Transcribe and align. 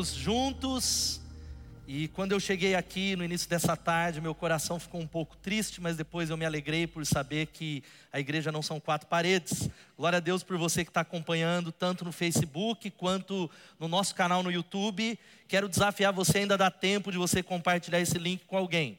estamos 0.00 0.14
juntos. 0.14 1.20
E 1.86 2.08
quando 2.08 2.32
eu 2.32 2.40
cheguei 2.40 2.74
aqui 2.74 3.14
no 3.16 3.24
início 3.24 3.48
dessa 3.50 3.76
tarde, 3.76 4.20
meu 4.20 4.34
coração 4.34 4.78
ficou 4.78 5.00
um 5.00 5.06
pouco 5.06 5.36
triste, 5.36 5.80
mas 5.80 5.96
depois 5.96 6.30
eu 6.30 6.36
me 6.36 6.46
alegrei 6.46 6.86
por 6.86 7.04
saber 7.04 7.46
que 7.46 7.82
a 8.12 8.18
igreja 8.18 8.50
não 8.50 8.62
são 8.62 8.80
quatro 8.80 9.08
paredes. 9.08 9.68
Glória 9.98 10.16
a 10.16 10.20
Deus 10.20 10.42
por 10.42 10.56
você 10.56 10.84
que 10.84 10.90
está 10.90 11.02
acompanhando, 11.02 11.70
tanto 11.70 12.04
no 12.04 12.12
Facebook 12.12 12.90
quanto 12.92 13.50
no 13.78 13.88
nosso 13.88 14.14
canal 14.14 14.42
no 14.42 14.50
YouTube. 14.50 15.18
Quero 15.46 15.68
desafiar 15.68 16.12
você, 16.12 16.38
ainda 16.38 16.56
dá 16.56 16.70
tempo 16.70 17.12
de 17.12 17.18
você 17.18 17.42
compartilhar 17.42 18.00
esse 18.00 18.18
link 18.18 18.44
com 18.46 18.56
alguém. 18.56 18.98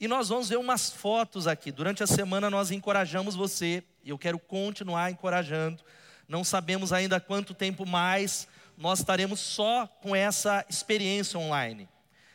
E 0.00 0.08
nós 0.08 0.30
vamos 0.30 0.48
ver 0.48 0.56
umas 0.56 0.90
fotos 0.90 1.46
aqui. 1.46 1.70
Durante 1.70 2.02
a 2.02 2.06
semana 2.06 2.48
nós 2.48 2.70
encorajamos 2.70 3.34
você, 3.34 3.82
e 4.02 4.08
eu 4.08 4.16
quero 4.16 4.38
continuar 4.38 5.10
encorajando. 5.10 5.82
Não 6.26 6.44
sabemos 6.44 6.92
ainda 6.92 7.20
quanto 7.20 7.52
tempo 7.52 7.84
mais 7.84 8.48
nós 8.80 9.00
estaremos 9.00 9.38
só 9.38 9.86
com 10.00 10.16
essa 10.16 10.64
experiência 10.66 11.38
online. 11.38 11.86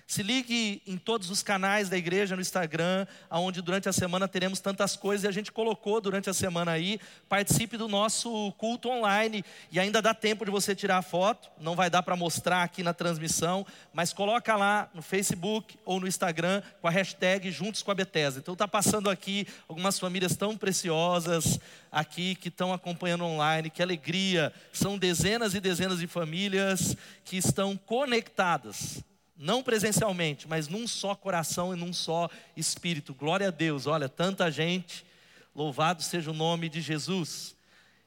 Se 0.07 0.21
ligue 0.21 0.83
em 0.85 0.97
todos 0.97 1.31
os 1.31 1.41
canais 1.41 1.89
da 1.89 1.97
igreja 1.97 2.35
no 2.35 2.41
Instagram, 2.41 3.07
onde 3.31 3.59
durante 3.59 3.89
a 3.89 3.93
semana 3.93 4.27
teremos 4.27 4.59
tantas 4.59 4.95
coisas 4.95 5.23
e 5.23 5.27
a 5.27 5.31
gente 5.31 5.51
colocou 5.51 5.99
durante 5.99 6.29
a 6.29 6.33
semana 6.33 6.71
aí. 6.71 6.99
Participe 7.27 7.75
do 7.75 7.87
nosso 7.87 8.51
culto 8.51 8.87
online 8.87 9.43
e 9.71 9.79
ainda 9.79 10.03
dá 10.03 10.13
tempo 10.13 10.45
de 10.45 10.51
você 10.51 10.75
tirar 10.75 10.99
a 10.99 11.01
foto. 11.01 11.49
Não 11.59 11.75
vai 11.75 11.89
dar 11.89 12.03
para 12.03 12.15
mostrar 12.15 12.61
aqui 12.61 12.83
na 12.83 12.93
transmissão, 12.93 13.65
mas 13.91 14.13
coloca 14.13 14.55
lá 14.55 14.91
no 14.93 15.01
Facebook 15.01 15.75
ou 15.83 15.99
no 15.99 16.07
Instagram 16.07 16.61
com 16.79 16.87
a 16.87 16.91
hashtag 16.91 17.51
Juntos 17.51 17.81
com 17.81 17.89
a 17.89 17.95
Bethesda. 17.95 18.39
Então 18.39 18.53
está 18.53 18.67
passando 18.67 19.09
aqui 19.09 19.47
algumas 19.67 19.97
famílias 19.97 20.35
tão 20.35 20.55
preciosas 20.55 21.59
aqui 21.91 22.35
que 22.35 22.49
estão 22.49 22.71
acompanhando 22.71 23.25
online. 23.25 23.71
Que 23.71 23.81
alegria! 23.81 24.53
São 24.71 24.99
dezenas 24.99 25.55
e 25.55 25.59
dezenas 25.59 25.97
de 25.97 26.05
famílias 26.05 26.95
que 27.23 27.37
estão 27.37 27.75
conectadas 27.75 29.03
não 29.37 29.61
presencialmente, 29.61 30.47
mas 30.47 30.67
num 30.67 30.87
só 30.87 31.13
coração 31.13 31.73
e 31.73 31.77
num 31.77 31.91
só 31.91 32.29
espírito. 32.55 33.13
Glória 33.13 33.49
a 33.49 33.51
Deus, 33.51 33.85
olha, 33.87 34.07
tanta 34.07 34.49
gente, 34.49 35.05
louvado 35.53 36.01
seja 36.01 36.31
o 36.31 36.33
nome 36.33 36.69
de 36.69 36.81
Jesus. 36.81 37.55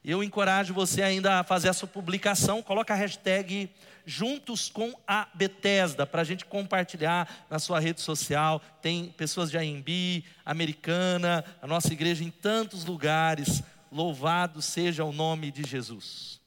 Eu 0.03 0.23
encorajo 0.23 0.73
você 0.73 1.01
ainda 1.03 1.39
a 1.39 1.43
fazer 1.43 1.67
essa 1.67 1.85
publicação, 1.85 2.63
coloca 2.63 2.93
a 2.93 2.97
hashtag 2.97 3.69
juntos 4.05 4.69
com 4.69 4.93
a 5.07 5.27
Bethesda, 5.35 6.05
para 6.05 6.21
a 6.21 6.23
gente 6.23 6.45
compartilhar 6.45 7.45
na 7.49 7.59
sua 7.59 7.79
rede 7.79 8.01
social. 8.01 8.59
Tem 8.81 9.13
pessoas 9.15 9.51
de 9.51 9.57
AMB, 9.57 10.23
Americana, 10.43 11.45
a 11.61 11.67
nossa 11.67 11.93
igreja 11.93 12.23
em 12.23 12.31
tantos 12.31 12.85
lugares. 12.85 13.61
Louvado 13.91 14.61
seja 14.61 15.03
o 15.03 15.11
nome 15.11 15.51
de 15.51 15.67
Jesus. 15.67 16.38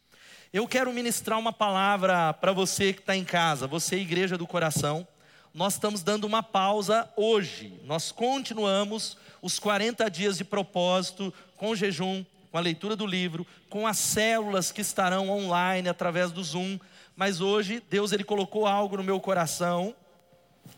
Eu 0.53 0.69
quero 0.69 0.92
ministrar 0.92 1.39
uma 1.39 1.50
palavra 1.50 2.34
para 2.34 2.53
você 2.53 2.92
que 2.92 3.00
está 3.00 3.17
em 3.17 3.25
casa, 3.25 3.67
você, 3.67 3.97
igreja 3.97 4.36
do 4.36 4.47
coração. 4.47 5.09
Nós 5.55 5.72
estamos 5.72 6.03
dando 6.03 6.25
uma 6.25 6.42
pausa 6.42 7.09
hoje. 7.17 7.81
Nós 7.86 8.12
continuamos 8.12 9.17
os 9.41 9.59
40 9.59 10.11
dias 10.11 10.36
de 10.36 10.44
propósito 10.44 11.33
com 11.56 11.75
jejum, 11.75 12.22
com 12.50 12.59
a 12.59 12.61
leitura 12.61 12.94
do 12.94 13.06
livro, 13.06 13.47
com 13.70 13.86
as 13.86 13.97
células 13.97 14.70
que 14.70 14.83
estarão 14.83 15.31
online 15.31 15.89
através 15.89 16.31
do 16.31 16.44
Zoom. 16.44 16.78
Mas 17.16 17.41
hoje 17.41 17.83
Deus 17.89 18.12
ele 18.12 18.22
colocou 18.22 18.66
algo 18.66 18.98
no 18.98 19.03
meu 19.03 19.19
coração 19.20 19.94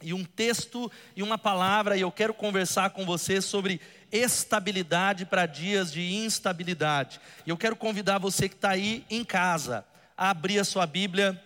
e 0.02 0.12
um 0.12 0.24
texto 0.24 0.90
e 1.16 1.22
uma 1.22 1.38
palavra 1.38 1.96
e 1.96 2.02
eu 2.02 2.12
quero 2.12 2.34
conversar 2.34 2.90
com 2.90 3.06
você 3.06 3.40
sobre 3.40 3.80
estabilidade 4.12 5.24
para 5.24 5.46
dias 5.46 5.90
de 5.90 6.14
instabilidade. 6.14 7.20
E 7.46 7.50
eu 7.50 7.56
quero 7.56 7.74
convidar 7.74 8.18
você 8.18 8.48
que 8.48 8.54
está 8.54 8.70
aí 8.70 9.04
em 9.10 9.24
casa 9.24 9.84
a 10.16 10.30
abrir 10.30 10.58
a 10.58 10.64
sua 10.64 10.86
Bíblia. 10.86 11.42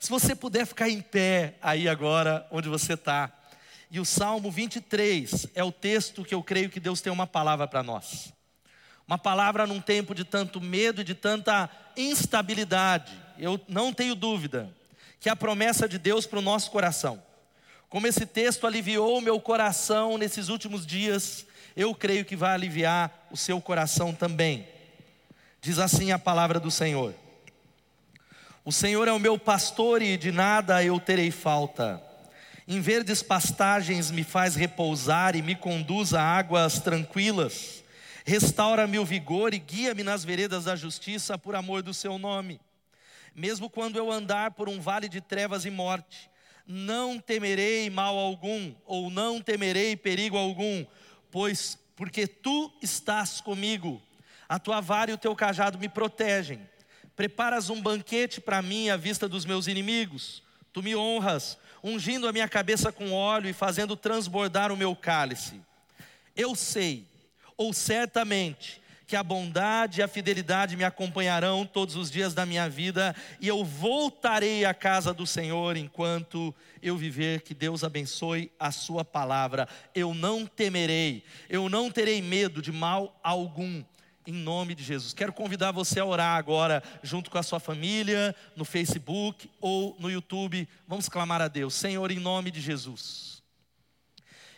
Se 0.00 0.10
você 0.10 0.34
puder 0.34 0.66
ficar 0.66 0.88
em 0.88 1.00
pé 1.00 1.54
aí 1.62 1.88
agora, 1.88 2.46
onde 2.50 2.68
você 2.68 2.94
está. 2.94 3.32
E 3.90 4.00
o 4.00 4.04
Salmo 4.04 4.50
23 4.50 5.48
é 5.54 5.62
o 5.62 5.72
texto 5.72 6.24
que 6.24 6.34
eu 6.34 6.42
creio 6.42 6.70
que 6.70 6.80
Deus 6.80 7.00
tem 7.00 7.12
uma 7.12 7.26
palavra 7.26 7.66
para 7.66 7.82
nós. 7.82 8.32
Uma 9.06 9.16
palavra 9.18 9.66
num 9.66 9.80
tempo 9.80 10.14
de 10.14 10.24
tanto 10.24 10.60
medo 10.60 11.00
e 11.00 11.04
de 11.04 11.14
tanta 11.14 11.70
instabilidade. 11.96 13.12
Eu 13.38 13.60
não 13.68 13.92
tenho 13.92 14.14
dúvida 14.14 14.70
que 15.20 15.28
a 15.28 15.36
promessa 15.36 15.88
de 15.88 15.98
Deus 15.98 16.26
para 16.26 16.38
o 16.38 16.42
nosso 16.42 16.70
coração. 16.70 17.22
Como 17.88 18.06
esse 18.06 18.26
texto 18.26 18.66
aliviou 18.66 19.20
meu 19.20 19.40
coração 19.40 20.18
nesses 20.18 20.50
últimos 20.50 20.86
dias, 20.86 21.46
eu 21.74 21.94
creio 21.94 22.24
que 22.24 22.36
vai 22.36 22.52
aliviar 22.52 23.26
o 23.30 23.36
seu 23.36 23.60
coração 23.62 24.14
também. 24.14 24.68
Diz 25.62 25.78
assim 25.78 26.12
a 26.12 26.18
palavra 26.18 26.60
do 26.60 26.70
Senhor: 26.70 27.14
O 28.62 28.70
Senhor 28.72 29.08
é 29.08 29.12
o 29.12 29.18
meu 29.18 29.38
pastor 29.38 30.02
e 30.02 30.18
de 30.18 30.30
nada 30.30 30.84
eu 30.84 31.00
terei 31.00 31.30
falta. 31.30 32.02
Em 32.66 32.78
verdes 32.78 33.22
pastagens 33.22 34.10
me 34.10 34.22
faz 34.22 34.54
repousar 34.54 35.34
e 35.34 35.40
me 35.40 35.54
conduz 35.54 36.12
a 36.12 36.22
águas 36.22 36.78
tranquilas. 36.80 37.82
Restaura-me 38.26 38.98
o 38.98 39.06
vigor 39.06 39.54
e 39.54 39.58
guia-me 39.58 40.02
nas 40.02 40.22
veredas 40.22 40.64
da 40.64 40.76
justiça 40.76 41.38
por 41.38 41.54
amor 41.54 41.82
do 41.82 41.94
seu 41.94 42.18
nome. 42.18 42.60
Mesmo 43.34 43.70
quando 43.70 43.96
eu 43.96 44.12
andar 44.12 44.50
por 44.50 44.68
um 44.68 44.78
vale 44.78 45.08
de 45.08 45.22
trevas 45.22 45.64
e 45.64 45.70
morte, 45.70 46.28
não 46.68 47.18
temerei 47.18 47.88
mal 47.88 48.18
algum, 48.18 48.74
ou 48.84 49.08
não 49.08 49.40
temerei 49.40 49.96
perigo 49.96 50.36
algum, 50.36 50.84
pois 51.30 51.78
porque 51.96 52.26
tu 52.26 52.70
estás 52.82 53.40
comigo, 53.40 54.00
a 54.46 54.58
tua 54.58 54.80
vara 54.80 55.10
e 55.10 55.14
o 55.14 55.18
teu 55.18 55.34
cajado 55.34 55.78
me 55.78 55.88
protegem. 55.88 56.60
Preparas 57.16 57.70
um 57.70 57.80
banquete 57.80 58.40
para 58.40 58.62
mim 58.62 58.90
à 58.90 58.96
vista 58.96 59.26
dos 59.26 59.44
meus 59.44 59.66
inimigos. 59.66 60.42
Tu 60.72 60.82
me 60.82 60.94
honras, 60.94 61.58
ungindo 61.82 62.28
a 62.28 62.32
minha 62.32 62.48
cabeça 62.48 62.92
com 62.92 63.12
óleo 63.12 63.48
e 63.48 63.52
fazendo 63.52 63.96
transbordar 63.96 64.70
o 64.70 64.76
meu 64.76 64.94
cálice. 64.94 65.60
Eu 66.36 66.54
sei, 66.54 67.04
ou 67.56 67.72
certamente, 67.72 68.80
que 69.08 69.16
a 69.16 69.22
bondade 69.22 70.00
e 70.00 70.02
a 70.02 70.06
fidelidade 70.06 70.76
me 70.76 70.84
acompanharão 70.84 71.64
todos 71.64 71.96
os 71.96 72.10
dias 72.10 72.34
da 72.34 72.44
minha 72.44 72.68
vida, 72.68 73.16
e 73.40 73.48
eu 73.48 73.64
voltarei 73.64 74.66
à 74.66 74.74
casa 74.74 75.14
do 75.14 75.26
Senhor 75.26 75.78
enquanto 75.78 76.54
eu 76.82 76.94
viver. 76.94 77.40
Que 77.40 77.54
Deus 77.54 77.82
abençoe 77.82 78.52
a 78.60 78.70
Sua 78.70 79.06
palavra. 79.06 79.66
Eu 79.94 80.12
não 80.12 80.44
temerei, 80.44 81.24
eu 81.48 81.70
não 81.70 81.90
terei 81.90 82.20
medo 82.20 82.60
de 82.60 82.70
mal 82.70 83.18
algum. 83.24 83.82
Em 84.26 84.32
nome 84.32 84.74
de 84.74 84.82
Jesus. 84.82 85.14
Quero 85.14 85.32
convidar 85.32 85.72
você 85.72 86.00
a 86.00 86.04
orar 86.04 86.36
agora, 86.36 86.82
junto 87.02 87.30
com 87.30 87.38
a 87.38 87.42
sua 87.42 87.58
família, 87.58 88.36
no 88.54 88.62
Facebook 88.62 89.50
ou 89.58 89.96
no 89.98 90.10
YouTube. 90.10 90.68
Vamos 90.86 91.08
clamar 91.08 91.40
a 91.40 91.48
Deus. 91.48 91.72
Senhor, 91.72 92.10
em 92.10 92.20
nome 92.20 92.50
de 92.50 92.60
Jesus. 92.60 93.37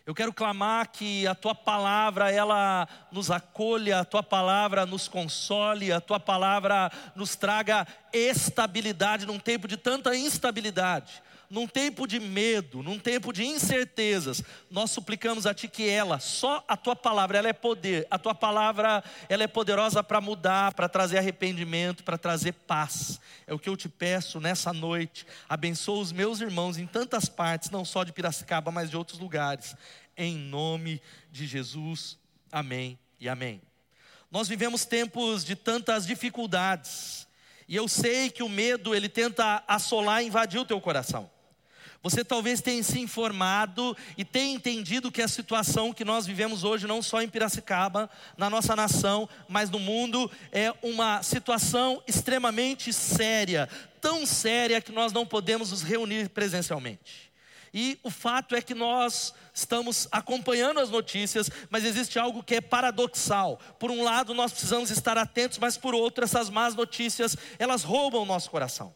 Eu 0.07 0.15
quero 0.15 0.33
clamar 0.33 0.89
que 0.89 1.27
a 1.27 1.35
tua 1.35 1.55
palavra 1.55 2.31
ela 2.33 2.89
nos 3.13 3.31
acolha, 3.31 4.01
a 4.01 4.05
tua 4.05 4.23
palavra 4.23 4.87
nos 4.87 5.07
console, 5.07 5.93
a 5.93 6.01
tua 6.01 6.19
palavra 6.19 6.91
nos 7.15 7.37
traga 7.37 7.87
estabilidade 8.13 9.27
num 9.27 9.39
tempo 9.39 9.69
de 9.69 9.77
tanta 9.77 10.17
instabilidade, 10.17 11.23
num 11.51 11.67
tempo 11.67 12.07
de 12.07 12.21
medo, 12.21 12.81
num 12.81 12.99
tempo 12.99 13.33
de 13.33 13.45
incertezas. 13.45 14.43
Nós 14.71 14.93
suplicamos 14.93 15.47
a 15.47 15.53
ti 15.53 15.67
que 15.67 15.89
ela, 15.89 16.21
só 16.21 16.65
a 16.69 16.77
tua 16.77 16.95
palavra, 16.95 17.39
ela 17.39 17.49
é 17.49 17.53
poder. 17.53 18.07
A 18.09 18.19
tua 18.19 18.35
palavra, 18.35 19.03
ela 19.29 19.43
é 19.43 19.49
poderosa 19.49 20.03
para 20.03 20.21
mudar, 20.21 20.73
para 20.75 20.89
trazer 20.89 21.19
arrependimento, 21.19 22.05
para 22.05 22.17
trazer 22.17 22.53
paz. 22.53 23.21
É 23.49 23.53
o 23.53 23.59
que 23.59 23.69
eu 23.69 23.77
te 23.77 23.89
peço 23.89 24.39
nessa 24.39 24.73
noite. 24.73 25.27
Abençoa 25.49 26.01
os 26.01 26.13
meus 26.13 26.41
irmãos 26.41 26.79
em 26.79 26.87
tantas 26.87 27.29
partes, 27.29 27.69
não 27.69 27.85
só 27.85 28.05
de 28.05 28.13
Piracicaba, 28.13 28.71
mas 28.71 28.89
de 28.89 28.97
outros 28.97 29.19
lugares 29.19 29.75
em 30.17 30.37
nome 30.37 31.03
de 31.33 31.47
Jesus. 31.47 32.17
Amém 32.53 32.99
e 33.19 33.29
amém. 33.29 33.61
Nós 34.31 34.47
vivemos 34.47 34.85
tempos 34.85 35.45
de 35.45 35.57
tantas 35.57 36.07
dificuldades, 36.07 37.27
e 37.67 37.75
eu 37.75 37.89
sei 37.89 38.31
que 38.31 38.43
o 38.43 38.49
medo 38.49 38.95
ele 38.95 39.09
tenta 39.09 39.65
assolar 39.67 40.23
e 40.23 40.27
invadir 40.27 40.61
o 40.61 40.65
teu 40.65 40.81
coração. 40.81 41.29
Você 42.03 42.25
talvez 42.25 42.63
tenha 42.63 42.83
se 42.83 42.99
informado 42.99 43.95
e 44.17 44.25
tenha 44.25 44.55
entendido 44.55 45.13
que 45.13 45.21
a 45.21 45.29
situação 45.29 45.93
que 45.93 46.05
nós 46.05 46.27
vivemos 46.27 46.65
hoje, 46.65 46.87
não 46.87 47.03
só 47.03 47.21
em 47.21 47.29
Piracicaba, 47.29 48.09
na 48.39 48.49
nossa 48.49 48.75
nação, 48.75 49.29
mas 49.47 49.69
no 49.69 49.79
mundo, 49.79 50.31
é 50.51 50.73
uma 50.83 51.23
situação 51.23 52.03
extremamente 52.07 52.91
séria, 52.91 53.69
tão 54.01 54.25
séria 54.25 54.81
que 54.81 54.93
nós 54.93 55.13
não 55.13 55.27
podemos 55.27 55.73
nos 55.73 55.83
reunir 55.83 56.31
presencialmente. 56.31 57.31
E 57.73 57.99
o 58.03 58.11
fato 58.11 58.57
é 58.57 58.63
que 58.63 58.75
nós 58.75 59.35
estamos 59.53 60.09
acompanhando 60.11 60.81
as 60.81 60.91
notícias, 60.91 61.51
mas 61.69 61.85
existe 61.85 62.19
algo 62.19 62.43
que 62.43 62.57
é 62.57 62.61
paradoxal. 62.63 63.61
Por 63.79 63.91
um 63.91 64.03
lado, 64.03 64.33
nós 64.33 64.53
precisamos 64.53 64.91
estar 64.91 65.19
atentos, 65.19 65.59
mas 65.59 65.77
por 65.77 65.95
outro, 65.95 66.25
essas 66.25 66.49
más 66.49 66.75
notícias, 66.75 67.37
elas 67.59 67.85
roubam 67.85 68.23
o 68.23 68.27
nosso 68.27 68.51
coração. 68.51 68.95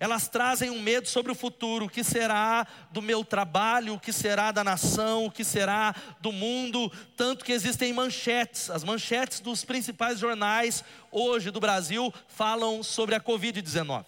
Elas 0.00 0.28
trazem 0.28 0.70
um 0.70 0.80
medo 0.80 1.06
sobre 1.06 1.30
o 1.30 1.34
futuro, 1.34 1.84
o 1.84 1.90
que 1.90 2.02
será 2.02 2.66
do 2.90 3.02
meu 3.02 3.22
trabalho, 3.22 3.94
o 3.94 4.00
que 4.00 4.14
será 4.14 4.50
da 4.50 4.64
nação, 4.64 5.26
o 5.26 5.30
que 5.30 5.44
será 5.44 5.94
do 6.22 6.32
mundo, 6.32 6.90
tanto 7.14 7.44
que 7.44 7.52
existem 7.52 7.92
manchetes. 7.92 8.70
As 8.70 8.82
manchetes 8.82 9.40
dos 9.40 9.62
principais 9.62 10.18
jornais 10.18 10.82
hoje 11.12 11.50
do 11.50 11.60
Brasil 11.60 12.10
falam 12.28 12.82
sobre 12.82 13.14
a 13.14 13.20
Covid-19. 13.20 14.06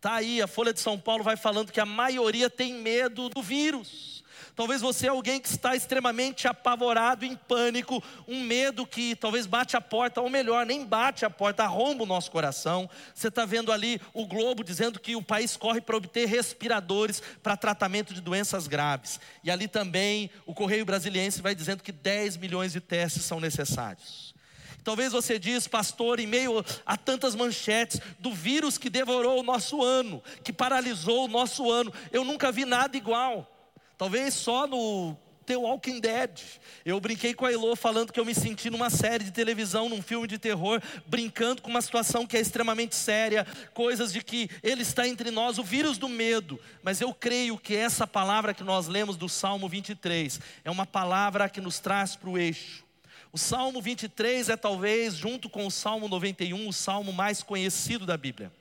Tá 0.00 0.14
aí, 0.14 0.40
a 0.40 0.46
Folha 0.46 0.72
de 0.72 0.78
São 0.78 0.96
Paulo 0.96 1.24
vai 1.24 1.36
falando 1.36 1.72
que 1.72 1.80
a 1.80 1.86
maioria 1.86 2.48
tem 2.48 2.74
medo 2.74 3.28
do 3.28 3.42
vírus. 3.42 4.17
Talvez 4.58 4.80
você 4.80 5.06
é 5.06 5.10
alguém 5.10 5.38
que 5.38 5.46
está 5.46 5.76
extremamente 5.76 6.48
apavorado, 6.48 7.24
em 7.24 7.36
pânico, 7.36 8.02
um 8.26 8.40
medo 8.42 8.84
que 8.84 9.14
talvez 9.14 9.46
bate 9.46 9.76
a 9.76 9.80
porta, 9.80 10.20
ou 10.20 10.28
melhor, 10.28 10.66
nem 10.66 10.84
bate 10.84 11.24
a 11.24 11.30
porta, 11.30 11.62
arromba 11.62 12.02
o 12.02 12.06
nosso 12.06 12.28
coração. 12.28 12.90
Você 13.14 13.28
está 13.28 13.44
vendo 13.44 13.70
ali 13.70 14.00
o 14.12 14.26
Globo 14.26 14.64
dizendo 14.64 14.98
que 14.98 15.14
o 15.14 15.22
país 15.22 15.56
corre 15.56 15.80
para 15.80 15.96
obter 15.96 16.26
respiradores 16.26 17.22
para 17.40 17.56
tratamento 17.56 18.12
de 18.12 18.20
doenças 18.20 18.66
graves. 18.66 19.20
E 19.44 19.50
ali 19.52 19.68
também 19.68 20.28
o 20.44 20.52
Correio 20.52 20.84
Brasiliense 20.84 21.40
vai 21.40 21.54
dizendo 21.54 21.84
que 21.84 21.92
10 21.92 22.36
milhões 22.38 22.72
de 22.72 22.80
testes 22.80 23.22
são 23.22 23.38
necessários. 23.38 24.34
Talvez 24.82 25.12
você 25.12 25.38
diz, 25.38 25.68
pastor, 25.68 26.18
em 26.18 26.26
meio 26.26 26.64
a 26.84 26.96
tantas 26.96 27.36
manchetes 27.36 28.00
do 28.18 28.34
vírus 28.34 28.76
que 28.76 28.90
devorou 28.90 29.38
o 29.38 29.44
nosso 29.44 29.84
ano, 29.84 30.20
que 30.42 30.52
paralisou 30.52 31.26
o 31.26 31.28
nosso 31.28 31.70
ano, 31.70 31.92
eu 32.10 32.24
nunca 32.24 32.50
vi 32.50 32.64
nada 32.64 32.96
igual. 32.96 33.54
Talvez 33.98 34.32
só 34.32 34.64
no 34.64 35.16
The 35.44 35.56
Walking 35.56 35.98
Dead. 35.98 36.40
Eu 36.84 37.00
brinquei 37.00 37.34
com 37.34 37.44
a 37.44 37.52
Elô 37.52 37.74
falando 37.74 38.12
que 38.12 38.20
eu 38.20 38.24
me 38.24 38.32
senti 38.32 38.70
numa 38.70 38.90
série 38.90 39.24
de 39.24 39.32
televisão, 39.32 39.88
num 39.88 40.00
filme 40.00 40.28
de 40.28 40.38
terror, 40.38 40.80
brincando 41.04 41.60
com 41.60 41.68
uma 41.68 41.82
situação 41.82 42.24
que 42.24 42.36
é 42.36 42.40
extremamente 42.40 42.94
séria, 42.94 43.44
coisas 43.74 44.12
de 44.12 44.22
que 44.22 44.48
Ele 44.62 44.82
está 44.82 45.08
entre 45.08 45.32
nós, 45.32 45.58
o 45.58 45.64
vírus 45.64 45.98
do 45.98 46.08
medo. 46.08 46.60
Mas 46.80 47.00
eu 47.00 47.12
creio 47.12 47.58
que 47.58 47.74
essa 47.74 48.06
palavra 48.06 48.54
que 48.54 48.62
nós 48.62 48.86
lemos 48.86 49.16
do 49.16 49.28
Salmo 49.28 49.68
23 49.68 50.38
é 50.64 50.70
uma 50.70 50.86
palavra 50.86 51.48
que 51.48 51.60
nos 51.60 51.80
traz 51.80 52.14
para 52.14 52.30
o 52.30 52.38
eixo. 52.38 52.84
O 53.32 53.38
Salmo 53.38 53.82
23 53.82 54.50
é 54.50 54.56
talvez, 54.56 55.14
junto 55.14 55.50
com 55.50 55.66
o 55.66 55.70
Salmo 55.72 56.08
91, 56.08 56.68
o 56.68 56.72
salmo 56.72 57.12
mais 57.12 57.42
conhecido 57.42 58.06
da 58.06 58.16
Bíblia. 58.16 58.52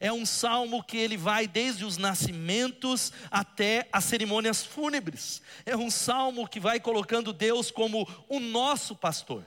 É 0.00 0.12
um 0.12 0.24
salmo 0.24 0.82
que 0.82 0.96
ele 0.96 1.16
vai 1.16 1.46
desde 1.46 1.84
os 1.84 1.96
nascimentos 1.96 3.12
até 3.30 3.88
as 3.92 4.04
cerimônias 4.04 4.64
fúnebres. 4.64 5.42
É 5.66 5.76
um 5.76 5.90
salmo 5.90 6.48
que 6.48 6.60
vai 6.60 6.78
colocando 6.78 7.32
Deus 7.32 7.70
como 7.70 8.08
o 8.28 8.38
nosso 8.38 8.94
pastor. 8.94 9.44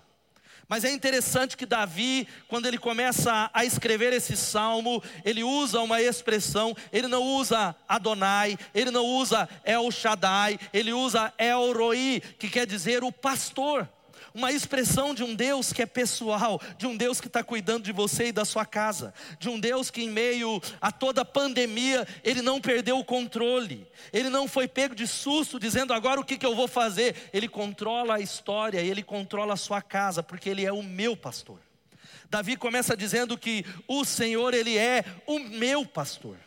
Mas 0.72 0.86
é 0.86 0.92
interessante 0.92 1.58
que 1.58 1.66
Davi, 1.66 2.26
quando 2.48 2.66
ele 2.66 2.78
começa 2.78 3.50
a 3.54 3.66
escrever 3.66 4.14
esse 4.14 4.38
salmo, 4.38 5.04
ele 5.26 5.44
usa 5.44 5.82
uma 5.82 6.02
expressão, 6.02 6.74
ele 6.94 7.08
não 7.08 7.22
usa 7.22 7.76
Adonai, 7.90 8.58
ele 8.74 8.90
não 8.90 9.06
usa 9.06 9.50
El 9.66 9.92
Shaddai, 9.92 10.58
ele 10.72 10.94
usa 10.94 11.34
El 11.38 11.74
Roi, 11.74 12.24
que 12.40 12.50
quer 12.50 12.66
dizer 12.66 13.04
o 13.04 13.12
pastor 13.12 13.86
uma 14.34 14.52
expressão 14.52 15.14
de 15.14 15.24
um 15.24 15.36
Deus 15.36 15.74
que 15.74 15.82
é 15.82 15.86
pessoal, 15.86 16.62
de 16.78 16.88
um 16.88 16.96
Deus 16.96 17.20
que 17.20 17.28
está 17.28 17.44
cuidando 17.44 17.84
de 17.84 17.92
você 17.92 18.28
e 18.28 18.32
da 18.32 18.46
sua 18.46 18.66
casa, 18.66 19.14
de 19.40 19.50
um 19.50 19.60
Deus 19.60 19.90
que, 19.90 20.04
em 20.04 20.10
meio 20.10 20.62
a 20.80 20.92
toda 20.92 21.22
a 21.22 21.26
pandemia, 21.26 22.08
ele 22.24 22.42
não 22.42 22.60
perdeu 22.62 22.98
o 22.98 23.06
controle, 23.06 23.88
ele 24.12 24.30
não 24.30 24.48
foi 24.48 24.68
pego 24.68 24.96
de 24.96 25.08
susto, 25.08 25.60
dizendo 25.60 25.94
agora 25.94 26.20
o 26.20 26.26
que, 26.26 26.38
que 26.38 26.46
eu 26.46 26.56
vou 26.56 26.68
fazer. 26.68 27.30
Ele 27.34 27.48
controla 27.48 28.16
a 28.16 28.20
história, 28.20 28.80
ele 28.80 29.04
controla 29.04 29.54
a 29.54 29.58
sua 29.58 29.82
casa, 29.82 30.24
porque 30.24 30.50
ele 30.50 30.66
é 30.66 30.72
o 30.72 30.84
meu 30.84 31.16
pastor. 31.16 31.60
Davi 32.30 32.56
começa 32.56 32.96
dizendo 32.96 33.38
que 33.38 33.66
o 33.88 34.06
Senhor, 34.06 34.54
ele 34.54 34.78
é 34.78 35.04
o 35.28 35.40
meu 35.40 35.86
pastor 35.86 36.38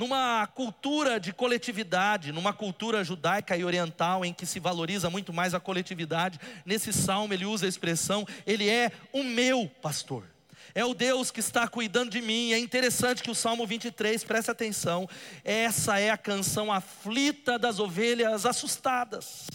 numa 0.00 0.46
cultura 0.46 1.20
de 1.20 1.30
coletividade, 1.30 2.32
numa 2.32 2.54
cultura 2.54 3.04
judaica 3.04 3.54
e 3.54 3.62
oriental 3.62 4.24
em 4.24 4.32
que 4.32 4.46
se 4.46 4.58
valoriza 4.58 5.10
muito 5.10 5.30
mais 5.30 5.52
a 5.52 5.60
coletividade, 5.60 6.40
nesse 6.64 6.90
salmo 6.90 7.34
ele 7.34 7.44
usa 7.44 7.66
a 7.66 7.68
expressão: 7.68 8.26
Ele 8.46 8.66
é 8.66 8.90
o 9.12 9.22
meu 9.22 9.70
pastor. 9.82 10.24
É 10.74 10.82
o 10.82 10.94
Deus 10.94 11.30
que 11.30 11.40
está 11.40 11.68
cuidando 11.68 12.10
de 12.10 12.22
mim. 12.22 12.52
É 12.54 12.58
interessante 12.58 13.22
que 13.22 13.30
o 13.30 13.34
Salmo 13.34 13.66
23, 13.66 14.24
preste 14.24 14.50
atenção, 14.50 15.06
essa 15.44 15.98
é 15.98 16.08
a 16.08 16.16
canção 16.16 16.72
aflita 16.72 17.58
das 17.58 17.78
ovelhas 17.78 18.46
assustadas. 18.46 19.48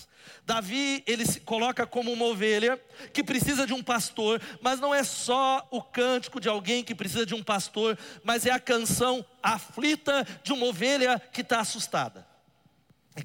Davi, 0.46 1.04
ele 1.08 1.26
se 1.26 1.40
coloca 1.40 1.88
como 1.88 2.12
uma 2.12 2.26
ovelha 2.26 2.80
que 3.12 3.24
precisa 3.24 3.66
de 3.66 3.74
um 3.74 3.82
pastor, 3.82 4.40
mas 4.62 4.80
não 4.80 4.94
é 4.94 5.04
só 5.04 5.68
o 5.72 5.82
cântico 5.82 6.40
de 6.40 6.48
alguém 6.48 6.84
que 6.84 6.94
precisa 6.94 7.26
de 7.26 7.34
um 7.34 7.42
pastor, 7.42 7.98
mas 8.24 8.46
é 8.46 8.52
a 8.52 8.60
canção 8.60 9.26
aflita 9.42 10.26
de 10.44 10.54
uma 10.54 10.68
ovelha 10.68 11.20
que 11.34 11.42
está 11.42 11.60
assustada. 11.60 12.28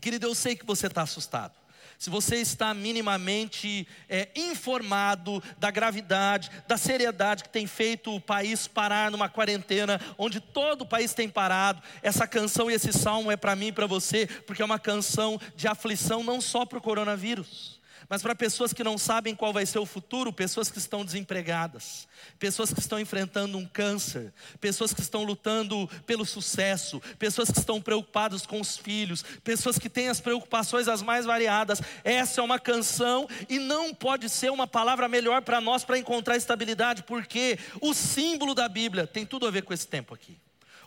Querido, 0.00 0.26
eu 0.26 0.34
sei 0.34 0.56
que 0.56 0.64
você 0.64 0.86
está 0.86 1.02
assustado 1.02 1.60
se 2.00 2.08
você 2.08 2.36
está 2.36 2.72
minimamente 2.72 3.86
é, 4.08 4.30
informado 4.34 5.42
da 5.58 5.70
gravidade, 5.70 6.50
da 6.66 6.78
seriedade 6.78 7.42
que 7.42 7.50
tem 7.50 7.66
feito 7.66 8.16
o 8.16 8.20
país 8.20 8.66
parar 8.66 9.10
numa 9.10 9.28
quarentena, 9.28 10.00
onde 10.16 10.40
todo 10.40 10.80
o 10.80 10.86
país 10.86 11.12
tem 11.12 11.28
parado, 11.28 11.82
essa 12.02 12.26
canção 12.26 12.70
e 12.70 12.74
esse 12.74 12.90
salmo 12.90 13.30
é 13.30 13.36
para 13.36 13.54
mim 13.54 13.66
e 13.66 13.72
para 13.72 13.86
você, 13.86 14.26
porque 14.46 14.62
é 14.62 14.64
uma 14.64 14.78
canção 14.78 15.38
de 15.54 15.68
aflição 15.68 16.24
não 16.24 16.40
só 16.40 16.64
para 16.64 16.78
o 16.78 16.82
coronavírus 16.82 17.79
mas 18.10 18.22
para 18.22 18.34
pessoas 18.34 18.72
que 18.72 18.82
não 18.82 18.98
sabem 18.98 19.36
qual 19.36 19.52
vai 19.52 19.64
ser 19.64 19.78
o 19.78 19.86
futuro, 19.86 20.32
pessoas 20.32 20.68
que 20.68 20.78
estão 20.78 21.04
desempregadas, 21.04 22.08
pessoas 22.40 22.74
que 22.74 22.80
estão 22.80 22.98
enfrentando 22.98 23.56
um 23.56 23.64
câncer, 23.64 24.34
pessoas 24.60 24.92
que 24.92 25.00
estão 25.00 25.22
lutando 25.22 25.88
pelo 26.04 26.26
sucesso, 26.26 27.00
pessoas 27.20 27.52
que 27.52 27.60
estão 27.60 27.80
preocupadas 27.80 28.44
com 28.44 28.60
os 28.60 28.76
filhos, 28.76 29.22
pessoas 29.44 29.78
que 29.78 29.88
têm 29.88 30.08
as 30.08 30.20
preocupações 30.20 30.88
as 30.88 31.02
mais 31.02 31.24
variadas. 31.24 31.80
Essa 32.02 32.40
é 32.40 32.44
uma 32.44 32.58
canção 32.58 33.28
e 33.48 33.60
não 33.60 33.94
pode 33.94 34.28
ser 34.28 34.50
uma 34.50 34.66
palavra 34.66 35.06
melhor 35.06 35.42
para 35.42 35.60
nós 35.60 35.84
para 35.84 35.96
encontrar 35.96 36.36
estabilidade, 36.36 37.04
porque 37.04 37.60
o 37.80 37.94
símbolo 37.94 38.56
da 38.56 38.68
Bíblia 38.68 39.06
tem 39.06 39.24
tudo 39.24 39.46
a 39.46 39.52
ver 39.52 39.62
com 39.62 39.72
esse 39.72 39.86
tempo 39.86 40.12
aqui 40.12 40.36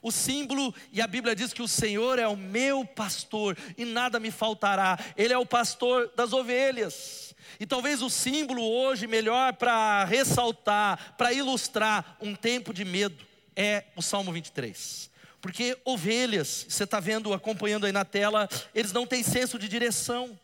o 0.04 0.12
símbolo, 0.12 0.76
e 0.92 1.02
a 1.02 1.08
Bíblia 1.08 1.34
diz 1.34 1.54
que 1.54 1.62
o 1.62 1.68
Senhor 1.68 2.20
é 2.20 2.28
o 2.28 2.36
meu 2.36 2.86
pastor 2.86 3.58
e 3.78 3.86
nada 3.86 4.20
me 4.20 4.30
faltará, 4.30 5.00
Ele 5.16 5.34
é 5.34 5.38
o 5.38 5.46
pastor 5.46 6.12
das 6.16 6.34
ovelhas. 6.34 7.34
E 7.60 7.66
talvez 7.66 8.02
o 8.02 8.10
símbolo 8.10 8.62
hoje 8.62 9.08
melhor 9.08 9.54
para 9.54 10.04
ressaltar, 10.04 11.16
para 11.18 11.32
ilustrar 11.32 12.18
um 12.20 12.36
tempo 12.36 12.74
de 12.74 12.84
medo, 12.84 13.26
é 13.56 13.86
o 13.96 14.02
Salmo 14.02 14.34
23. 14.34 15.10
Porque 15.40 15.78
ovelhas, 15.86 16.66
você 16.68 16.84
está 16.84 17.00
vendo, 17.00 17.34
acompanhando 17.34 17.86
aí 17.86 17.92
na 17.92 18.04
tela, 18.04 18.50
eles 18.76 18.92
não 18.92 19.06
têm 19.06 19.24
senso 19.24 19.58
de 19.58 19.70
direção. 19.70 20.38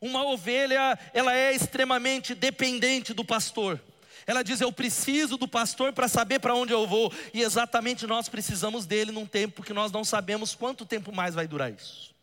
Uma 0.00 0.24
ovelha, 0.24 0.98
ela 1.12 1.36
é 1.36 1.54
extremamente 1.54 2.34
dependente 2.34 3.12
do 3.12 3.24
pastor. 3.24 3.78
Ela 4.26 4.42
diz: 4.42 4.60
Eu 4.60 4.72
preciso 4.72 5.36
do 5.36 5.48
pastor 5.48 5.92
para 5.92 6.08
saber 6.08 6.38
para 6.38 6.54
onde 6.54 6.72
eu 6.72 6.86
vou. 6.86 7.12
E 7.32 7.42
exatamente 7.42 8.06
nós 8.06 8.28
precisamos 8.28 8.86
dele 8.86 9.12
num 9.12 9.26
tempo 9.26 9.62
que 9.62 9.72
nós 9.72 9.90
não 9.90 10.04
sabemos 10.04 10.54
quanto 10.54 10.86
tempo 10.86 11.12
mais 11.12 11.34
vai 11.34 11.46
durar 11.46 11.72
isso. 11.72 12.14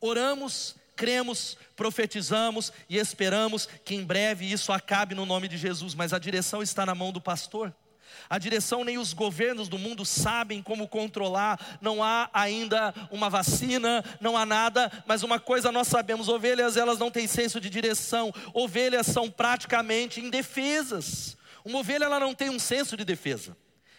Oramos, 0.00 0.76
cremos, 0.94 1.56
profetizamos 1.76 2.72
e 2.88 2.98
esperamos 2.98 3.68
que 3.84 3.94
em 3.94 4.04
breve 4.04 4.50
isso 4.50 4.72
acabe 4.72 5.14
no 5.14 5.24
nome 5.24 5.48
de 5.48 5.56
Jesus, 5.56 5.94
mas 5.94 6.12
a 6.12 6.18
direção 6.18 6.62
está 6.62 6.84
na 6.84 6.94
mão 6.94 7.12
do 7.12 7.20
pastor. 7.20 7.74
A 8.28 8.38
direção 8.38 8.84
nem 8.84 8.98
os 8.98 9.12
governos 9.12 9.68
do 9.68 9.78
mundo 9.78 10.04
sabem 10.04 10.62
como 10.62 10.88
controlar. 10.88 11.78
Não 11.80 12.02
há 12.02 12.28
ainda 12.32 12.94
uma 13.10 13.30
vacina, 13.30 14.04
não 14.20 14.36
há 14.36 14.44
nada, 14.44 14.90
mas 15.06 15.22
uma 15.22 15.40
coisa 15.40 15.72
nós 15.72 15.88
sabemos: 15.88 16.28
ovelhas 16.28 16.76
elas 16.76 16.98
não 16.98 17.10
têm 17.10 17.26
senso 17.26 17.60
de 17.60 17.70
direção. 17.70 18.32
Ovelhas 18.52 19.06
são 19.06 19.30
praticamente 19.30 20.20
indefesas. 20.20 21.37
Uma 21.64 21.80
ovelha 21.80 22.04
ela 22.04 22.20
não 22.20 22.34
tem 22.34 22.50
um 22.50 22.58
senso 22.58 22.96
de 22.96 23.04
defesa. 23.04 23.56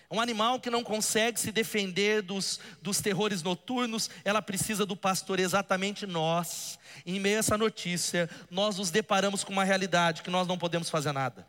É 0.10 0.16
um 0.16 0.20
animal 0.20 0.60
que 0.60 0.72
não 0.72 0.84
consegue 0.84 1.40
se 1.40 1.52
defender 1.52 2.24
dos, 2.24 2.60
dos 2.82 3.00
terrores 3.00 3.44
noturnos, 3.44 4.10
ela 4.26 4.42
precisa 4.42 4.86
do 4.86 4.96
pastor, 4.96 5.40
exatamente 5.40 6.08
nós. 6.08 6.80
Em 7.06 7.20
meio 7.20 7.38
a 7.38 7.40
essa 7.40 7.58
notícia, 7.58 8.28
nós 8.50 8.78
nos 8.78 8.90
deparamos 8.90 9.44
com 9.44 9.54
uma 9.54 9.64
realidade 9.64 10.24
que 10.24 10.32
nós 10.32 10.48
não 10.48 10.58
podemos 10.58 10.90
fazer 10.90 11.12
nada 11.12 11.46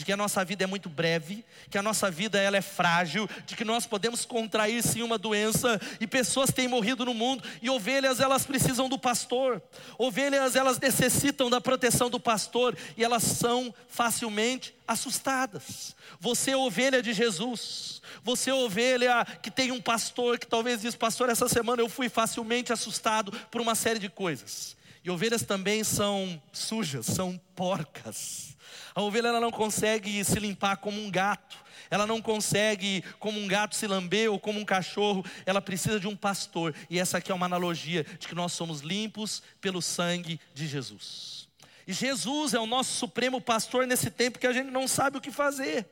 de 0.00 0.06
que 0.06 0.12
a 0.12 0.16
nossa 0.16 0.42
vida 0.42 0.64
é 0.64 0.66
muito 0.66 0.88
breve, 0.88 1.44
que 1.68 1.76
a 1.76 1.82
nossa 1.82 2.10
vida 2.10 2.40
ela 2.40 2.56
é 2.56 2.62
frágil, 2.62 3.28
de 3.44 3.54
que 3.54 3.66
nós 3.66 3.84
podemos 3.84 4.24
contrair 4.24 4.82
sim 4.82 5.02
uma 5.02 5.18
doença 5.18 5.78
e 6.00 6.06
pessoas 6.06 6.50
têm 6.50 6.66
morrido 6.66 7.04
no 7.04 7.12
mundo 7.12 7.44
e 7.60 7.68
ovelhas 7.68 8.18
elas 8.18 8.46
precisam 8.46 8.88
do 8.88 8.98
pastor. 8.98 9.60
Ovelhas 9.98 10.56
elas 10.56 10.78
necessitam 10.78 11.50
da 11.50 11.60
proteção 11.60 12.08
do 12.08 12.18
pastor 12.18 12.74
e 12.96 13.04
elas 13.04 13.22
são 13.22 13.74
facilmente 13.88 14.74
assustadas. 14.88 15.94
Você 16.18 16.52
é 16.52 16.56
ovelha 16.56 17.02
de 17.02 17.12
Jesus. 17.12 18.00
Você 18.24 18.48
é 18.48 18.54
ovelha 18.54 19.26
que 19.42 19.50
tem 19.50 19.70
um 19.70 19.82
pastor 19.82 20.38
que 20.38 20.46
talvez 20.46 20.80
diz, 20.80 20.96
pastor, 20.96 21.28
essa 21.28 21.46
semana 21.46 21.82
eu 21.82 21.90
fui 21.90 22.08
facilmente 22.08 22.72
assustado 22.72 23.32
por 23.50 23.60
uma 23.60 23.74
série 23.74 23.98
de 23.98 24.08
coisas. 24.08 24.79
E 25.02 25.10
ovelhas 25.10 25.42
também 25.42 25.82
são 25.82 26.40
sujas, 26.52 27.06
são 27.06 27.40
porcas. 27.54 28.56
A 28.94 29.00
ovelha 29.00 29.28
ela 29.28 29.40
não 29.40 29.50
consegue 29.50 30.22
se 30.24 30.38
limpar 30.38 30.76
como 30.76 31.00
um 31.00 31.10
gato. 31.10 31.56
Ela 31.90 32.06
não 32.06 32.20
consegue, 32.20 33.02
como 33.18 33.40
um 33.40 33.48
gato, 33.48 33.74
se 33.74 33.86
lamber 33.86 34.30
ou 34.30 34.38
como 34.38 34.60
um 34.60 34.64
cachorro. 34.64 35.24
Ela 35.46 35.60
precisa 35.60 35.98
de 35.98 36.06
um 36.06 36.14
pastor. 36.14 36.74
E 36.88 36.98
essa 36.98 37.18
aqui 37.18 37.32
é 37.32 37.34
uma 37.34 37.46
analogia 37.46 38.04
de 38.18 38.28
que 38.28 38.34
nós 38.34 38.52
somos 38.52 38.80
limpos 38.80 39.42
pelo 39.60 39.80
sangue 39.80 40.40
de 40.54 40.68
Jesus. 40.68 41.48
E 41.86 41.92
Jesus 41.92 42.54
é 42.54 42.58
o 42.58 42.66
nosso 42.66 42.92
supremo 42.92 43.40
pastor 43.40 43.86
nesse 43.86 44.10
tempo 44.10 44.38
que 44.38 44.46
a 44.46 44.52
gente 44.52 44.70
não 44.70 44.86
sabe 44.86 45.18
o 45.18 45.20
que 45.20 45.32
fazer. 45.32 45.86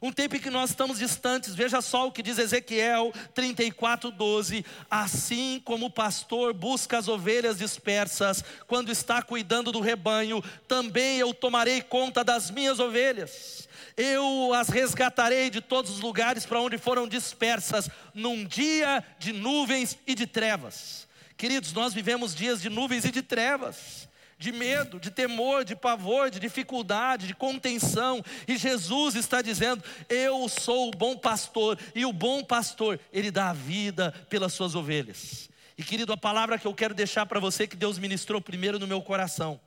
Um 0.00 0.12
tempo 0.12 0.36
em 0.36 0.40
que 0.40 0.50
nós 0.50 0.70
estamos 0.70 0.98
distantes, 0.98 1.54
veja 1.54 1.80
só 1.80 2.06
o 2.06 2.12
que 2.12 2.22
diz 2.22 2.38
Ezequiel 2.38 3.12
34, 3.34 4.10
12. 4.10 4.64
Assim 4.90 5.60
como 5.64 5.86
o 5.86 5.90
pastor 5.90 6.52
busca 6.52 6.98
as 6.98 7.08
ovelhas 7.08 7.58
dispersas, 7.58 8.44
quando 8.66 8.92
está 8.92 9.22
cuidando 9.22 9.72
do 9.72 9.80
rebanho, 9.80 10.42
também 10.68 11.18
eu 11.18 11.32
tomarei 11.32 11.80
conta 11.80 12.22
das 12.22 12.50
minhas 12.50 12.78
ovelhas. 12.78 13.68
Eu 13.96 14.52
as 14.52 14.68
resgatarei 14.68 15.48
de 15.48 15.62
todos 15.62 15.90
os 15.90 16.00
lugares 16.00 16.44
para 16.44 16.60
onde 16.60 16.76
foram 16.76 17.08
dispersas, 17.08 17.88
num 18.12 18.44
dia 18.44 19.02
de 19.18 19.32
nuvens 19.32 19.96
e 20.06 20.14
de 20.14 20.26
trevas. 20.26 21.06
Queridos, 21.36 21.72
nós 21.72 21.94
vivemos 21.94 22.34
dias 22.34 22.60
de 22.60 22.68
nuvens 22.68 23.04
e 23.04 23.10
de 23.10 23.22
trevas 23.22 24.06
de 24.38 24.52
medo, 24.52 25.00
de 25.00 25.10
temor, 25.10 25.64
de 25.64 25.74
pavor, 25.74 26.30
de 26.30 26.38
dificuldade, 26.38 27.26
de 27.26 27.34
contenção. 27.34 28.22
E 28.46 28.56
Jesus 28.56 29.14
está 29.14 29.40
dizendo: 29.40 29.82
Eu 30.08 30.48
sou 30.48 30.88
o 30.88 30.96
bom 30.96 31.16
pastor, 31.16 31.78
e 31.94 32.04
o 32.04 32.12
bom 32.12 32.44
pastor, 32.44 33.00
ele 33.12 33.30
dá 33.30 33.50
a 33.50 33.54
vida 33.54 34.12
pelas 34.28 34.52
suas 34.52 34.74
ovelhas. 34.74 35.48
E 35.78 35.82
querido, 35.82 36.12
a 36.12 36.16
palavra 36.16 36.58
que 36.58 36.66
eu 36.66 36.74
quero 36.74 36.94
deixar 36.94 37.26
para 37.26 37.40
você, 37.40 37.66
que 37.66 37.76
Deus 37.76 37.98
ministrou 37.98 38.40
primeiro 38.40 38.78
no 38.78 38.86
meu 38.86 39.02
coração, 39.02 39.60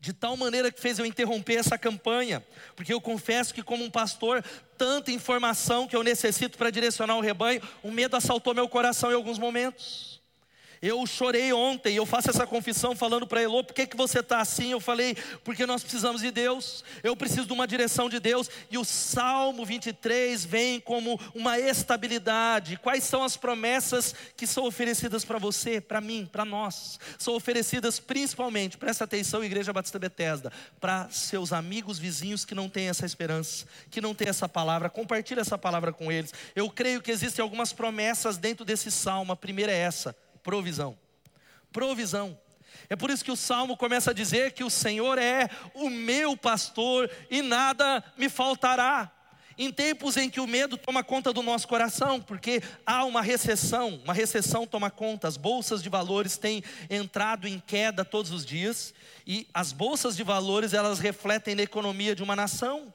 de 0.00 0.12
tal 0.12 0.36
maneira 0.36 0.70
que 0.70 0.80
fez 0.80 0.98
eu 0.98 1.06
interromper 1.06 1.54
essa 1.54 1.78
campanha, 1.78 2.44
porque 2.76 2.92
eu 2.92 3.00
confesso 3.00 3.54
que, 3.54 3.62
como 3.62 3.84
um 3.84 3.90
pastor, 3.90 4.44
tanta 4.76 5.10
informação 5.10 5.86
que 5.86 5.96
eu 5.96 6.02
necessito 6.02 6.58
para 6.58 6.70
direcionar 6.70 7.16
o 7.16 7.20
rebanho, 7.20 7.62
o 7.82 7.90
medo 7.90 8.16
assaltou 8.16 8.54
meu 8.54 8.68
coração 8.68 9.10
em 9.10 9.14
alguns 9.14 9.38
momentos. 9.38 10.20
Eu 10.84 11.06
chorei 11.06 11.50
ontem, 11.50 11.96
eu 11.96 12.04
faço 12.04 12.28
essa 12.28 12.46
confissão 12.46 12.94
falando 12.94 13.26
para 13.26 13.42
Elô, 13.42 13.64
por 13.64 13.72
que, 13.72 13.86
que 13.86 13.96
você 13.96 14.18
está 14.18 14.42
assim? 14.42 14.72
Eu 14.72 14.80
falei, 14.80 15.16
porque 15.42 15.64
nós 15.64 15.80
precisamos 15.80 16.20
de 16.20 16.30
Deus, 16.30 16.84
eu 17.02 17.16
preciso 17.16 17.46
de 17.46 17.54
uma 17.54 17.66
direção 17.66 18.06
de 18.06 18.20
Deus, 18.20 18.50
e 18.70 18.76
o 18.76 18.84
Salmo 18.84 19.64
23 19.64 20.44
vem 20.44 20.78
como 20.78 21.18
uma 21.34 21.58
estabilidade. 21.58 22.76
Quais 22.76 23.02
são 23.02 23.22
as 23.22 23.34
promessas 23.34 24.14
que 24.36 24.46
são 24.46 24.66
oferecidas 24.66 25.24
para 25.24 25.38
você, 25.38 25.80
para 25.80 26.02
mim, 26.02 26.28
para 26.30 26.44
nós? 26.44 27.00
São 27.18 27.34
oferecidas 27.34 27.98
principalmente, 27.98 28.76
presta 28.76 29.04
atenção, 29.04 29.42
Igreja 29.42 29.72
Batista 29.72 29.98
Bethesda, 29.98 30.52
para 30.78 31.08
seus 31.08 31.50
amigos, 31.50 31.98
vizinhos 31.98 32.44
que 32.44 32.54
não 32.54 32.68
têm 32.68 32.90
essa 32.90 33.06
esperança, 33.06 33.64
que 33.90 34.02
não 34.02 34.14
têm 34.14 34.28
essa 34.28 34.46
palavra, 34.46 34.90
compartilhe 34.90 35.40
essa 35.40 35.56
palavra 35.56 35.94
com 35.94 36.12
eles. 36.12 36.34
Eu 36.54 36.68
creio 36.68 37.00
que 37.00 37.10
existem 37.10 37.42
algumas 37.42 37.72
promessas 37.72 38.36
dentro 38.36 38.66
desse 38.66 38.90
salmo, 38.90 39.32
a 39.32 39.36
primeira 39.36 39.72
é 39.72 39.78
essa 39.78 40.14
provisão. 40.44 40.96
Provisão. 41.72 42.38
É 42.88 42.94
por 42.94 43.10
isso 43.10 43.24
que 43.24 43.32
o 43.32 43.36
salmo 43.36 43.76
começa 43.76 44.10
a 44.10 44.14
dizer 44.14 44.52
que 44.52 44.62
o 44.62 44.70
Senhor 44.70 45.18
é 45.18 45.48
o 45.74 45.88
meu 45.88 46.36
pastor 46.36 47.10
e 47.30 47.42
nada 47.42 48.04
me 48.16 48.28
faltará. 48.28 49.10
Em 49.56 49.72
tempos 49.72 50.16
em 50.16 50.28
que 50.28 50.40
o 50.40 50.48
medo 50.48 50.76
toma 50.76 51.04
conta 51.04 51.32
do 51.32 51.40
nosso 51.40 51.66
coração, 51.68 52.20
porque 52.20 52.60
há 52.84 53.04
uma 53.04 53.22
recessão, 53.22 54.00
uma 54.04 54.12
recessão 54.12 54.66
toma 54.66 54.90
conta, 54.90 55.28
as 55.28 55.36
bolsas 55.36 55.80
de 55.80 55.88
valores 55.88 56.36
têm 56.36 56.62
entrado 56.90 57.46
em 57.46 57.60
queda 57.60 58.04
todos 58.04 58.32
os 58.32 58.44
dias, 58.44 58.92
e 59.24 59.46
as 59.54 59.72
bolsas 59.72 60.16
de 60.16 60.24
valores 60.24 60.74
elas 60.74 60.98
refletem 60.98 61.54
na 61.54 61.62
economia 61.62 62.16
de 62.16 62.22
uma 62.22 62.34
nação. 62.34 62.92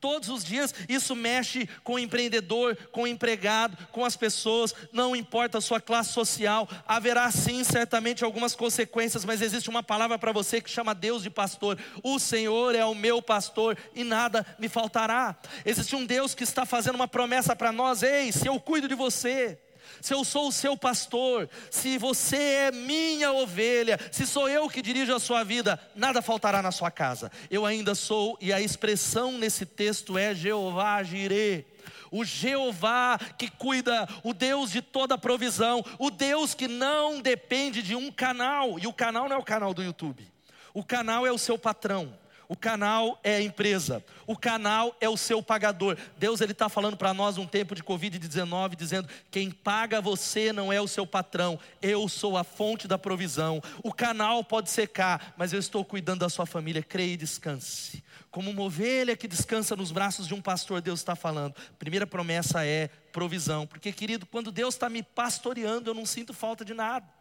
Todos 0.00 0.30
os 0.30 0.42
dias 0.42 0.74
isso 0.88 1.14
mexe 1.14 1.68
com 1.84 1.94
o 1.94 1.98
empreendedor, 1.98 2.76
com 2.90 3.02
o 3.02 3.06
empregado, 3.06 3.76
com 3.92 4.04
as 4.04 4.16
pessoas, 4.16 4.74
não 4.92 5.14
importa 5.14 5.58
a 5.58 5.60
sua 5.60 5.80
classe 5.80 6.12
social, 6.12 6.66
haverá 6.86 7.30
sim 7.30 7.62
certamente 7.62 8.24
algumas 8.24 8.54
consequências, 8.54 9.24
mas 9.24 9.42
existe 9.42 9.68
uma 9.68 9.82
palavra 9.82 10.18
para 10.18 10.32
você 10.32 10.60
que 10.60 10.70
chama 10.70 10.94
Deus 10.94 11.22
de 11.22 11.28
pastor. 11.28 11.78
O 12.02 12.18
Senhor 12.18 12.74
é 12.74 12.84
o 12.84 12.94
meu 12.94 13.20
pastor 13.20 13.76
e 13.94 14.02
nada 14.02 14.46
me 14.58 14.68
faltará. 14.68 15.36
Existe 15.66 15.94
um 15.94 16.06
Deus 16.06 16.34
que 16.34 16.44
está 16.44 16.64
fazendo 16.64 16.94
uma 16.94 17.08
promessa 17.08 17.54
para 17.54 17.70
nós: 17.70 18.02
ei, 18.02 18.32
se 18.32 18.46
eu 18.46 18.58
cuido 18.58 18.88
de 18.88 18.94
você, 18.94 19.58
se 20.00 20.14
eu 20.14 20.24
sou 20.24 20.48
o 20.48 20.52
seu 20.52 20.76
pastor, 20.76 21.48
se 21.70 21.98
você 21.98 22.36
é 22.36 22.72
minha 22.72 23.32
ovelha, 23.32 23.98
se 24.10 24.26
sou 24.26 24.48
eu 24.48 24.68
que 24.68 24.82
dirijo 24.82 25.14
a 25.14 25.20
sua 25.20 25.44
vida, 25.44 25.80
nada 25.94 26.22
faltará 26.22 26.62
na 26.62 26.72
sua 26.72 26.90
casa. 26.90 27.30
Eu 27.50 27.66
ainda 27.66 27.94
sou, 27.94 28.36
e 28.40 28.52
a 28.52 28.60
expressão 28.60 29.32
nesse 29.32 29.66
texto 29.66 30.16
é 30.16 30.34
Jeová 30.34 31.02
Jireh 31.02 31.66
o 32.10 32.24
Jeová 32.24 33.18
que 33.38 33.48
cuida, 33.48 34.08
o 34.24 34.34
Deus 34.34 34.72
de 34.72 34.82
toda 34.82 35.16
provisão, 35.16 35.84
o 35.98 36.10
Deus 36.10 36.54
que 36.54 36.66
não 36.66 37.20
depende 37.20 37.82
de 37.82 37.94
um 37.94 38.10
canal, 38.10 38.78
e 38.78 38.86
o 38.86 38.92
canal 38.92 39.28
não 39.28 39.36
é 39.36 39.38
o 39.38 39.44
canal 39.44 39.72
do 39.72 39.82
YouTube, 39.82 40.26
o 40.74 40.84
canal 40.84 41.26
é 41.26 41.32
o 41.32 41.38
seu 41.38 41.56
patrão. 41.56 42.18
O 42.50 42.56
canal 42.56 43.20
é 43.22 43.36
a 43.36 43.40
empresa, 43.40 44.04
o 44.26 44.36
canal 44.36 44.96
é 45.00 45.08
o 45.08 45.16
seu 45.16 45.40
pagador. 45.40 45.96
Deus 46.18 46.40
ele 46.40 46.50
está 46.50 46.68
falando 46.68 46.96
para 46.96 47.14
nós 47.14 47.38
um 47.38 47.46
tempo 47.46 47.76
de 47.76 47.82
Covid-19, 47.84 48.74
dizendo: 48.74 49.08
quem 49.30 49.52
paga 49.52 50.00
você 50.00 50.52
não 50.52 50.72
é 50.72 50.80
o 50.80 50.88
seu 50.88 51.06
patrão, 51.06 51.60
eu 51.80 52.08
sou 52.08 52.36
a 52.36 52.42
fonte 52.42 52.88
da 52.88 52.98
provisão. 52.98 53.62
O 53.84 53.92
canal 53.92 54.42
pode 54.42 54.68
secar, 54.68 55.32
mas 55.38 55.52
eu 55.52 55.60
estou 55.60 55.84
cuidando 55.84 56.18
da 56.18 56.28
sua 56.28 56.44
família. 56.44 56.82
Creia 56.82 57.12
e 57.12 57.16
descanse. 57.16 58.02
Como 58.32 58.50
uma 58.50 58.62
ovelha 58.62 59.16
que 59.16 59.28
descansa 59.28 59.76
nos 59.76 59.92
braços 59.92 60.26
de 60.26 60.34
um 60.34 60.42
pastor, 60.42 60.80
Deus 60.80 60.98
está 60.98 61.14
falando. 61.14 61.54
Primeira 61.78 62.04
promessa 62.04 62.66
é 62.66 62.88
provisão, 63.12 63.64
porque 63.64 63.92
querido, 63.92 64.26
quando 64.26 64.50
Deus 64.50 64.74
está 64.74 64.88
me 64.88 65.04
pastoreando, 65.04 65.88
eu 65.88 65.94
não 65.94 66.04
sinto 66.04 66.34
falta 66.34 66.64
de 66.64 66.74
nada. 66.74 67.19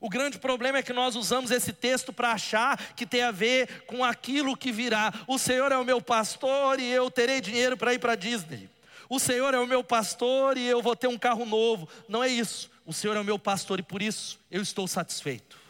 O 0.00 0.08
grande 0.08 0.38
problema 0.38 0.78
é 0.78 0.82
que 0.82 0.92
nós 0.92 1.16
usamos 1.16 1.50
esse 1.50 1.72
texto 1.72 2.12
para 2.12 2.32
achar 2.32 2.76
que 2.94 3.06
tem 3.06 3.22
a 3.22 3.30
ver 3.30 3.84
com 3.86 4.04
aquilo 4.04 4.56
que 4.56 4.72
virá. 4.72 5.12
O 5.26 5.38
Senhor 5.38 5.72
é 5.72 5.76
o 5.76 5.84
meu 5.84 6.00
pastor 6.00 6.78
e 6.78 6.90
eu 6.90 7.10
terei 7.10 7.40
dinheiro 7.40 7.76
para 7.76 7.94
ir 7.94 7.98
para 7.98 8.14
Disney. 8.14 8.68
O 9.08 9.18
Senhor 9.18 9.54
é 9.54 9.58
o 9.58 9.66
meu 9.66 9.84
pastor 9.84 10.56
e 10.56 10.66
eu 10.66 10.82
vou 10.82 10.96
ter 10.96 11.08
um 11.08 11.18
carro 11.18 11.44
novo. 11.44 11.88
Não 12.08 12.22
é 12.22 12.28
isso. 12.28 12.70
O 12.86 12.92
Senhor 12.92 13.16
é 13.16 13.20
o 13.20 13.24
meu 13.24 13.38
pastor 13.38 13.78
e 13.78 13.82
por 13.82 14.02
isso 14.02 14.38
eu 14.50 14.62
estou 14.62 14.86
satisfeito. 14.86 15.64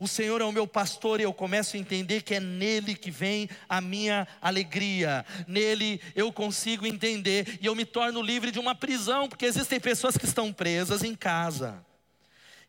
O 0.00 0.06
Senhor 0.06 0.40
é 0.40 0.44
o 0.44 0.52
meu 0.52 0.66
pastor 0.66 1.18
e 1.18 1.24
eu 1.24 1.32
começo 1.32 1.76
a 1.76 1.78
entender 1.78 2.22
que 2.22 2.34
é 2.34 2.40
nele 2.40 2.94
que 2.94 3.10
vem 3.10 3.48
a 3.68 3.80
minha 3.80 4.28
alegria. 4.40 5.26
Nele 5.46 6.00
eu 6.14 6.32
consigo 6.32 6.86
entender 6.86 7.58
e 7.60 7.66
eu 7.66 7.74
me 7.74 7.84
torno 7.84 8.22
livre 8.22 8.52
de 8.52 8.60
uma 8.60 8.76
prisão, 8.76 9.28
porque 9.28 9.46
existem 9.46 9.80
pessoas 9.80 10.16
que 10.16 10.24
estão 10.24 10.52
presas 10.52 11.02
em 11.02 11.16
casa. 11.16 11.84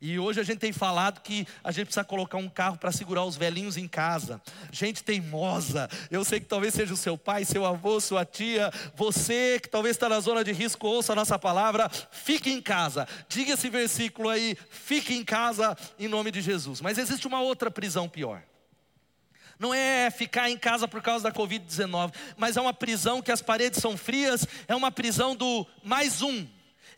E 0.01 0.17
hoje 0.17 0.39
a 0.39 0.43
gente 0.43 0.59
tem 0.59 0.71
falado 0.71 1.19
que 1.19 1.45
a 1.61 1.71
gente 1.71 1.87
precisa 1.87 2.05
colocar 2.05 2.37
um 2.37 2.47
carro 2.47 2.77
para 2.77 2.89
segurar 2.89 3.25
os 3.25 3.35
velhinhos 3.35 3.75
em 3.75 3.85
casa. 3.85 4.41
Gente 4.71 5.03
teimosa. 5.03 5.89
Eu 6.09 6.23
sei 6.23 6.39
que 6.39 6.45
talvez 6.45 6.73
seja 6.73 6.93
o 6.93 6.97
seu 6.97 7.17
pai, 7.17 7.43
seu 7.43 7.65
avô, 7.65 7.99
sua 7.99 8.23
tia. 8.23 8.71
Você 8.95 9.59
que 9.61 9.67
talvez 9.67 9.97
está 9.97 10.07
na 10.07 10.21
zona 10.21 10.41
de 10.41 10.53
risco, 10.53 10.87
ouça 10.87 11.11
a 11.11 11.15
nossa 11.15 11.37
palavra. 11.37 11.89
Fique 12.11 12.49
em 12.49 12.61
casa. 12.61 13.05
Diga 13.27 13.53
esse 13.53 13.69
versículo 13.69 14.29
aí. 14.29 14.57
Fique 14.69 15.13
em 15.13 15.23
casa 15.23 15.77
em 15.99 16.07
nome 16.07 16.31
de 16.31 16.39
Jesus. 16.39 16.79
Mas 16.79 16.97
existe 16.97 17.27
uma 17.27 17.41
outra 17.41 17.69
prisão 17.69 18.07
pior. 18.07 18.41
Não 19.59 19.73
é 19.73 20.09
ficar 20.09 20.49
em 20.49 20.57
casa 20.57 20.87
por 20.87 21.01
causa 21.01 21.25
da 21.25 21.33
Covid-19, 21.33 22.13
mas 22.37 22.55
é 22.55 22.61
uma 22.61 22.73
prisão 22.73 23.21
que 23.21 23.29
as 23.29 23.41
paredes 23.41 23.81
são 23.81 23.97
frias, 23.97 24.47
é 24.69 24.73
uma 24.73 24.89
prisão 24.89 25.35
do 25.35 25.67
mais 25.83 26.21
um 26.21 26.47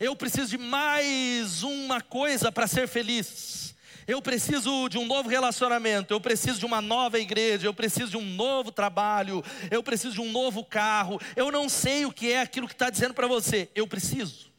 eu 0.02 0.16
preciso 0.16 0.48
de 0.48 0.58
mais 0.58 1.62
uma 1.62 2.00
coisa 2.00 2.50
para 2.50 2.66
ser 2.66 2.88
feliz. 2.88 3.72
Eu 4.04 4.20
preciso 4.20 4.88
de 4.88 4.98
um 4.98 5.06
novo 5.06 5.28
relacionamento, 5.28 6.12
eu 6.12 6.20
preciso 6.20 6.58
de 6.58 6.66
uma 6.66 6.80
nova 6.80 7.20
igreja, 7.20 7.68
eu 7.68 7.72
preciso 7.72 8.10
de 8.10 8.16
um 8.16 8.34
novo 8.34 8.72
trabalho, 8.72 9.44
eu 9.70 9.80
preciso 9.80 10.14
de 10.14 10.20
um 10.20 10.32
novo 10.32 10.64
carro. 10.64 11.20
Eu 11.36 11.52
não 11.52 11.68
sei 11.68 12.04
o 12.04 12.12
que 12.12 12.32
é 12.32 12.40
aquilo 12.40 12.66
que 12.66 12.74
está 12.74 12.90
dizendo 12.90 13.14
para 13.14 13.28
você, 13.28 13.70
eu 13.76 13.86
preciso. 13.86 14.50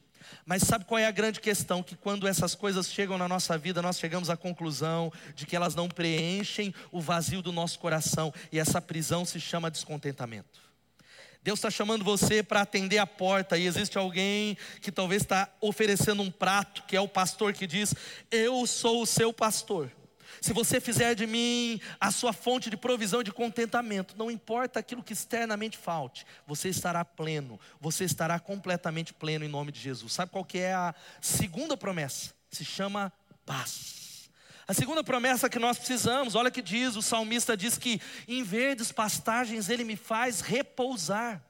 Mas 0.45 0.63
sabe 0.63 0.85
qual 0.85 0.97
é 0.97 1.05
a 1.05 1.11
grande 1.11 1.41
questão? 1.41 1.83
Que 1.83 1.97
quando 1.97 2.25
essas 2.25 2.55
coisas 2.55 2.89
chegam 2.89 3.17
na 3.17 3.27
nossa 3.27 3.57
vida, 3.57 3.81
nós 3.81 3.99
chegamos 3.99 4.29
à 4.29 4.37
conclusão 4.37 5.11
de 5.35 5.45
que 5.45 5.57
elas 5.57 5.75
não 5.75 5.89
preenchem 5.89 6.73
o 6.89 7.01
vazio 7.01 7.41
do 7.41 7.51
nosso 7.51 7.79
coração, 7.79 8.33
e 8.49 8.57
essa 8.57 8.81
prisão 8.81 9.25
se 9.25 9.41
chama 9.41 9.69
descontentamento. 9.69 10.62
Deus 11.43 11.59
está 11.59 11.69
chamando 11.69 12.05
você 12.05 12.41
para 12.41 12.61
atender 12.61 12.99
a 12.99 13.05
porta, 13.05 13.57
e 13.57 13.67
existe 13.67 13.97
alguém 13.97 14.57
que 14.81 14.91
talvez 14.91 15.23
está 15.23 15.49
oferecendo 15.59 16.21
um 16.21 16.31
prato, 16.31 16.83
que 16.83 16.95
é 16.95 17.01
o 17.01 17.07
pastor 17.07 17.51
que 17.53 17.67
diz: 17.67 17.93
Eu 18.31 18.65
sou 18.65 19.01
o 19.01 19.05
seu 19.05 19.33
pastor. 19.33 19.91
Se 20.41 20.51
você 20.51 20.81
fizer 20.81 21.15
de 21.15 21.27
mim 21.27 21.79
a 21.99 22.11
sua 22.11 22.33
fonte 22.33 22.69
de 22.69 22.77
provisão 22.77 23.21
e 23.21 23.23
de 23.23 23.31
contentamento, 23.31 24.15
não 24.17 24.31
importa 24.31 24.79
aquilo 24.79 25.03
que 25.03 25.13
externamente 25.13 25.77
falte, 25.77 26.25
você 26.47 26.69
estará 26.69 27.05
pleno, 27.05 27.59
você 27.79 28.03
estará 28.03 28.39
completamente 28.39 29.13
pleno 29.13 29.45
em 29.45 29.49
nome 29.49 29.71
de 29.71 29.79
Jesus. 29.79 30.13
Sabe 30.13 30.31
qual 30.31 30.43
que 30.43 30.57
é 30.57 30.73
a 30.73 30.95
segunda 31.21 31.77
promessa? 31.77 32.33
Se 32.49 32.65
chama 32.65 33.11
paz. 33.45 34.02
A 34.67 34.73
segunda 34.73 35.03
promessa 35.03 35.49
que 35.49 35.59
nós 35.59 35.77
precisamos, 35.77 36.35
olha 36.35 36.49
que 36.49 36.61
diz, 36.61 36.95
o 36.95 37.01
salmista 37.01 37.57
diz 37.57 37.77
que 37.77 38.01
em 38.27 38.43
verdes 38.43 38.91
pastagens 38.91 39.69
ele 39.69 39.83
me 39.83 39.97
faz 39.97 40.39
repousar 40.39 41.43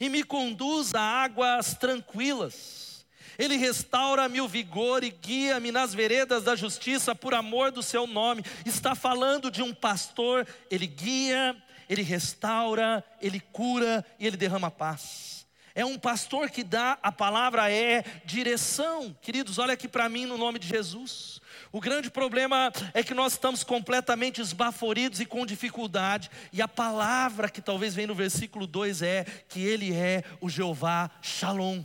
e 0.00 0.08
me 0.08 0.24
conduz 0.24 0.94
a 0.94 1.00
águas 1.00 1.74
tranquilas. 1.74 3.06
Ele 3.38 3.56
restaura-me 3.56 4.40
o 4.40 4.48
vigor 4.48 5.04
e 5.04 5.10
guia-me 5.10 5.70
nas 5.70 5.94
veredas 5.94 6.42
da 6.42 6.56
justiça 6.56 7.14
por 7.14 7.32
amor 7.32 7.70
do 7.70 7.84
seu 7.84 8.04
nome. 8.04 8.44
Está 8.66 8.96
falando 8.96 9.48
de 9.48 9.62
um 9.62 9.72
pastor, 9.72 10.44
ele 10.68 10.88
guia, 10.88 11.56
ele 11.88 12.02
restaura, 12.02 13.04
ele 13.22 13.38
cura 13.38 14.04
e 14.18 14.26
ele 14.26 14.36
derrama 14.36 14.72
paz. 14.72 15.46
É 15.72 15.84
um 15.84 15.96
pastor 15.96 16.50
que 16.50 16.64
dá, 16.64 16.98
a 17.00 17.12
palavra 17.12 17.70
é 17.70 18.02
direção. 18.24 19.16
Queridos, 19.22 19.58
olha 19.58 19.74
aqui 19.74 19.86
para 19.86 20.08
mim 20.08 20.26
no 20.26 20.36
nome 20.36 20.58
de 20.58 20.66
Jesus. 20.66 21.40
O 21.70 21.80
grande 21.80 22.10
problema 22.10 22.72
é 22.94 23.02
que 23.02 23.14
nós 23.14 23.32
estamos 23.32 23.62
completamente 23.62 24.40
esbaforidos 24.40 25.20
e 25.20 25.26
com 25.26 25.44
dificuldade, 25.44 26.30
e 26.52 26.62
a 26.62 26.68
palavra 26.68 27.48
que 27.48 27.60
talvez 27.60 27.94
vem 27.94 28.06
no 28.06 28.14
versículo 28.14 28.66
2 28.66 29.02
é 29.02 29.24
que 29.48 29.60
Ele 29.60 29.92
é 29.92 30.24
o 30.40 30.48
Jeová 30.48 31.10
Shalom. 31.20 31.82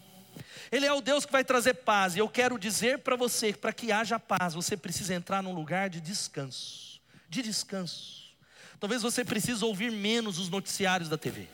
Ele 0.71 0.85
é 0.85 0.93
o 0.93 1.01
Deus 1.01 1.25
que 1.25 1.31
vai 1.31 1.43
trazer 1.43 1.75
paz, 1.75 2.15
e 2.15 2.19
eu 2.19 2.29
quero 2.29 2.57
dizer 2.57 2.99
para 2.99 3.15
você 3.15 3.51
que 3.53 3.59
para 3.59 3.73
que 3.73 3.91
haja 3.91 4.19
paz, 4.19 4.53
você 4.53 4.75
precisa 4.75 5.13
entrar 5.13 5.43
num 5.43 5.53
lugar 5.53 5.89
de 5.89 5.99
descanso 5.99 6.93
de 7.33 7.41
descanso. 7.41 8.23
Talvez 8.79 9.01
você 9.01 9.25
precise 9.25 9.63
ouvir 9.65 9.91
menos 9.91 10.37
os 10.37 10.49
noticiários 10.49 11.09
da 11.09 11.17
TV. 11.17 11.47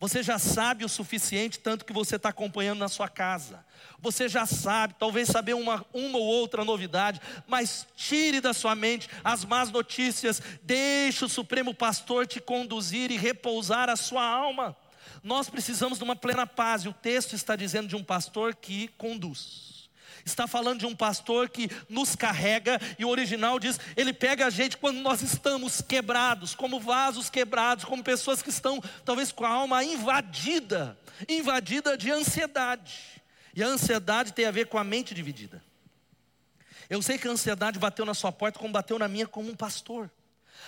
Você 0.00 0.22
já 0.22 0.38
sabe 0.38 0.84
o 0.84 0.88
suficiente, 0.88 1.58
tanto 1.58 1.84
que 1.84 1.92
você 1.92 2.16
está 2.16 2.28
acompanhando 2.28 2.78
na 2.78 2.88
sua 2.88 3.08
casa. 3.08 3.64
Você 3.98 4.28
já 4.28 4.46
sabe, 4.46 4.94
talvez 4.96 5.28
saber 5.28 5.54
uma, 5.54 5.84
uma 5.92 6.18
ou 6.18 6.24
outra 6.24 6.64
novidade, 6.64 7.20
mas 7.48 7.86
tire 7.96 8.40
da 8.40 8.54
sua 8.54 8.76
mente 8.76 9.08
as 9.24 9.44
más 9.44 9.70
notícias, 9.70 10.40
deixe 10.62 11.24
o 11.24 11.28
Supremo 11.28 11.74
Pastor 11.74 12.26
te 12.26 12.40
conduzir 12.40 13.10
e 13.10 13.16
repousar 13.16 13.88
a 13.88 13.96
sua 13.96 14.24
alma. 14.24 14.76
Nós 15.22 15.50
precisamos 15.50 15.98
de 15.98 16.04
uma 16.04 16.14
plena 16.14 16.46
paz, 16.46 16.84
e 16.84 16.88
o 16.88 16.92
texto 16.92 17.34
está 17.34 17.56
dizendo 17.56 17.88
de 17.88 17.96
um 17.96 18.04
pastor 18.04 18.54
que 18.54 18.88
conduz 18.96 19.77
está 20.24 20.46
falando 20.46 20.80
de 20.80 20.86
um 20.86 20.94
pastor 20.94 21.48
que 21.48 21.70
nos 21.88 22.14
carrega, 22.14 22.80
e 22.98 23.04
o 23.04 23.08
original 23.08 23.58
diz: 23.58 23.78
ele 23.96 24.12
pega 24.12 24.46
a 24.46 24.50
gente 24.50 24.76
quando 24.76 25.00
nós 25.00 25.22
estamos 25.22 25.80
quebrados, 25.80 26.54
como 26.54 26.80
vasos 26.80 27.28
quebrados, 27.28 27.84
como 27.84 28.02
pessoas 28.02 28.42
que 28.42 28.50
estão 28.50 28.82
talvez 29.04 29.32
com 29.32 29.44
a 29.44 29.50
alma 29.50 29.82
invadida 29.84 30.98
invadida 31.26 31.96
de 31.96 32.10
ansiedade. 32.10 33.22
E 33.54 33.62
a 33.62 33.66
ansiedade 33.66 34.32
tem 34.32 34.44
a 34.44 34.50
ver 34.50 34.66
com 34.66 34.78
a 34.78 34.84
mente 34.84 35.14
dividida. 35.14 35.62
Eu 36.88 37.02
sei 37.02 37.18
que 37.18 37.26
a 37.26 37.30
ansiedade 37.30 37.78
bateu 37.78 38.04
na 38.04 38.14
sua 38.14 38.30
porta 38.30 38.58
como 38.58 38.72
bateu 38.72 38.98
na 38.98 39.08
minha 39.08 39.26
como 39.26 39.50
um 39.50 39.56
pastor. 39.56 40.10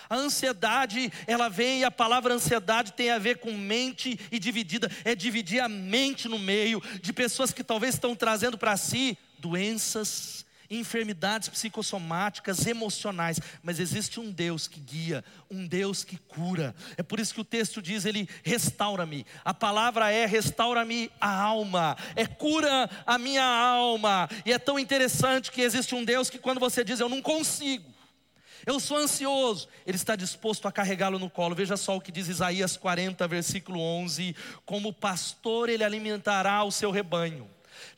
A 0.09 0.17
ansiedade, 0.17 1.13
ela 1.27 1.49
vem, 1.49 1.81
e 1.81 1.85
a 1.85 1.91
palavra 1.91 2.35
ansiedade 2.35 2.93
tem 2.93 3.11
a 3.11 3.19
ver 3.19 3.39
com 3.39 3.53
mente 3.53 4.19
e 4.31 4.39
dividida, 4.39 4.91
é 5.05 5.15
dividir 5.15 5.61
a 5.61 5.69
mente 5.69 6.29
no 6.29 6.39
meio 6.39 6.83
de 7.01 7.13
pessoas 7.13 7.53
que 7.53 7.65
talvez 7.65 7.95
estão 7.95 8.15
trazendo 8.15 8.59
para 8.59 8.77
si 8.77 9.17
doenças, 9.41 10.45
enfermidades 10.71 11.49
psicossomáticas, 11.49 12.65
emocionais, 12.65 13.41
mas 13.63 13.81
existe 13.81 14.21
um 14.21 14.31
Deus 14.31 14.69
que 14.69 14.79
guia, 14.79 15.25
um 15.51 15.67
Deus 15.67 16.05
que 16.05 16.17
cura. 16.17 16.75
É 16.97 17.03
por 17.03 17.19
isso 17.19 17.35
que 17.35 17.41
o 17.41 17.45
texto 17.45 17.83
diz: 17.83 18.05
Ele 18.05 18.29
restaura-me. 18.45 19.27
A 19.45 19.53
palavra 19.53 20.13
é 20.13 20.25
restaura-me 20.25 21.11
a 21.21 21.35
alma, 21.35 21.97
é 22.15 22.27
cura 22.27 22.89
a 23.05 23.19
minha 23.19 23.45
alma. 23.45 24.29
E 24.47 24.53
é 24.53 24.59
tão 24.59 24.79
interessante 24.79 25.51
que 25.51 25.61
existe 25.61 25.95
um 25.95 26.05
Deus 26.05 26.31
que, 26.31 26.39
quando 26.39 26.61
você 26.61 26.85
diz 26.85 27.01
eu 27.01 27.09
não 27.09 27.21
consigo, 27.21 27.91
eu 28.65 28.79
sou 28.79 28.99
ansioso, 28.99 29.69
Ele 29.85 29.97
está 29.97 30.15
disposto 30.15 30.69
a 30.69 30.73
carregá-lo 30.73 31.19
no 31.19 31.31
colo. 31.31 31.55
Veja 31.55 31.77
só 31.77 31.97
o 31.97 32.01
que 32.01 32.13
diz 32.13 32.29
Isaías 32.29 32.77
40, 32.77 33.27
versículo 33.27 33.81
11: 33.81 34.37
Como 34.65 34.93
pastor, 34.93 35.69
Ele 35.69 35.83
alimentará 35.83 36.63
o 36.63 36.71
seu 36.71 36.93
rebanho 36.93 37.51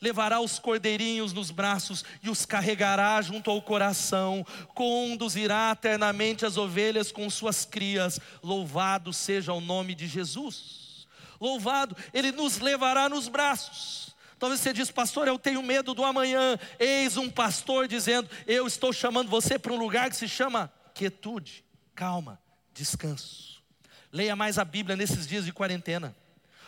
levará 0.03 0.41
os 0.41 0.59
cordeirinhos 0.59 1.31
nos 1.31 1.49
braços 1.49 2.03
e 2.21 2.29
os 2.29 2.45
carregará 2.45 3.21
junto 3.21 3.49
ao 3.49 3.61
coração, 3.61 4.45
conduzirá 4.75 5.71
eternamente 5.71 6.45
as 6.45 6.57
ovelhas 6.57 7.09
com 7.09 7.29
suas 7.29 7.63
crias. 7.63 8.19
Louvado 8.43 9.13
seja 9.13 9.53
o 9.53 9.61
nome 9.61 9.95
de 9.95 10.05
Jesus. 10.05 11.07
Louvado, 11.39 11.95
Ele 12.13 12.33
nos 12.33 12.59
levará 12.59 13.07
nos 13.07 13.29
braços. 13.29 14.13
Talvez 14.37 14.59
você 14.59 14.73
diz, 14.73 14.91
pastor, 14.91 15.25
eu 15.25 15.39
tenho 15.39 15.63
medo 15.63 15.93
do 15.93 16.03
amanhã. 16.03 16.59
Eis 16.77 17.15
um 17.15 17.29
pastor 17.29 17.87
dizendo: 17.87 18.29
Eu 18.45 18.67
estou 18.67 18.91
chamando 18.91 19.29
você 19.29 19.57
para 19.57 19.71
um 19.71 19.77
lugar 19.77 20.09
que 20.09 20.17
se 20.17 20.27
chama 20.27 20.69
quietude, 20.93 21.63
calma, 21.95 22.37
descanso. 22.73 23.63
Leia 24.11 24.35
mais 24.35 24.59
a 24.59 24.65
Bíblia 24.65 24.97
nesses 24.97 25.25
dias 25.25 25.45
de 25.45 25.53
quarentena. 25.53 26.13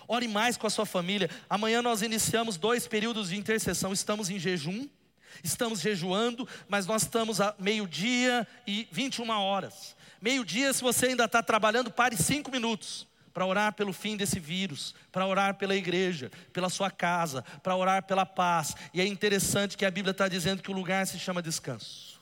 Ore 0.07 0.27
mais 0.27 0.57
com 0.57 0.67
a 0.67 0.69
sua 0.69 0.85
família. 0.85 1.29
Amanhã 1.49 1.81
nós 1.81 2.01
iniciamos 2.01 2.57
dois 2.57 2.87
períodos 2.87 3.29
de 3.29 3.37
intercessão. 3.37 3.93
Estamos 3.93 4.29
em 4.29 4.39
jejum, 4.39 4.87
estamos 5.43 5.79
jejuando, 5.79 6.47
mas 6.67 6.85
nós 6.85 7.03
estamos 7.03 7.41
a 7.41 7.55
meio-dia 7.59 8.47
e 8.65 8.87
21 8.91 9.29
horas. 9.29 9.95
Meio-dia, 10.21 10.71
se 10.73 10.81
você 10.81 11.07
ainda 11.07 11.25
está 11.25 11.43
trabalhando, 11.43 11.91
pare 11.91 12.15
cinco 12.17 12.51
minutos 12.51 13.07
para 13.33 13.45
orar 13.45 13.73
pelo 13.73 13.91
fim 13.91 14.15
desse 14.15 14.39
vírus, 14.39 14.95
para 15.11 15.27
orar 15.27 15.55
pela 15.55 15.75
igreja, 15.75 16.31
pela 16.53 16.69
sua 16.69 16.89
casa, 16.89 17.43
para 17.61 17.75
orar 17.75 18.03
pela 18.03 18.25
paz. 18.25 18.73
E 18.93 19.01
é 19.01 19.05
interessante 19.05 19.75
que 19.75 19.85
a 19.85 19.91
Bíblia 19.91 20.11
está 20.11 20.29
dizendo 20.29 20.63
que 20.63 20.71
o 20.71 20.73
lugar 20.73 21.05
se 21.05 21.19
chama 21.19 21.41
descanso. 21.41 22.14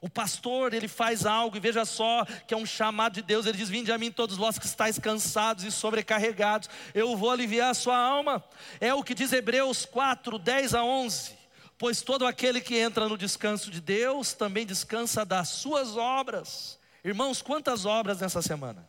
O 0.00 0.08
pastor, 0.08 0.72
ele 0.72 0.88
faz 0.88 1.26
algo, 1.26 1.56
e 1.56 1.60
veja 1.60 1.84
só 1.84 2.24
que 2.46 2.54
é 2.54 2.56
um 2.56 2.66
chamado 2.66 3.14
de 3.14 3.22
Deus. 3.22 3.46
Ele 3.46 3.58
diz: 3.58 3.68
Vinde 3.68 3.90
a 3.90 3.98
mim, 3.98 4.10
todos 4.10 4.36
vós 4.36 4.58
que 4.58 4.66
estáis 4.66 4.98
cansados 4.98 5.64
e 5.64 5.70
sobrecarregados, 5.70 6.68
eu 6.94 7.16
vou 7.16 7.30
aliviar 7.30 7.70
a 7.70 7.74
sua 7.74 7.96
alma. 7.98 8.44
É 8.80 8.94
o 8.94 9.02
que 9.02 9.14
diz 9.14 9.32
Hebreus 9.32 9.84
4, 9.84 10.38
10 10.38 10.74
a 10.74 10.84
11. 10.84 11.36
Pois 11.76 12.02
todo 12.02 12.26
aquele 12.26 12.60
que 12.60 12.76
entra 12.76 13.08
no 13.08 13.16
descanso 13.16 13.70
de 13.70 13.80
Deus 13.80 14.32
também 14.32 14.66
descansa 14.66 15.24
das 15.24 15.48
suas 15.48 15.96
obras. 15.96 16.78
Irmãos, 17.04 17.40
quantas 17.40 17.84
obras 17.84 18.20
nessa 18.20 18.42
semana? 18.42 18.88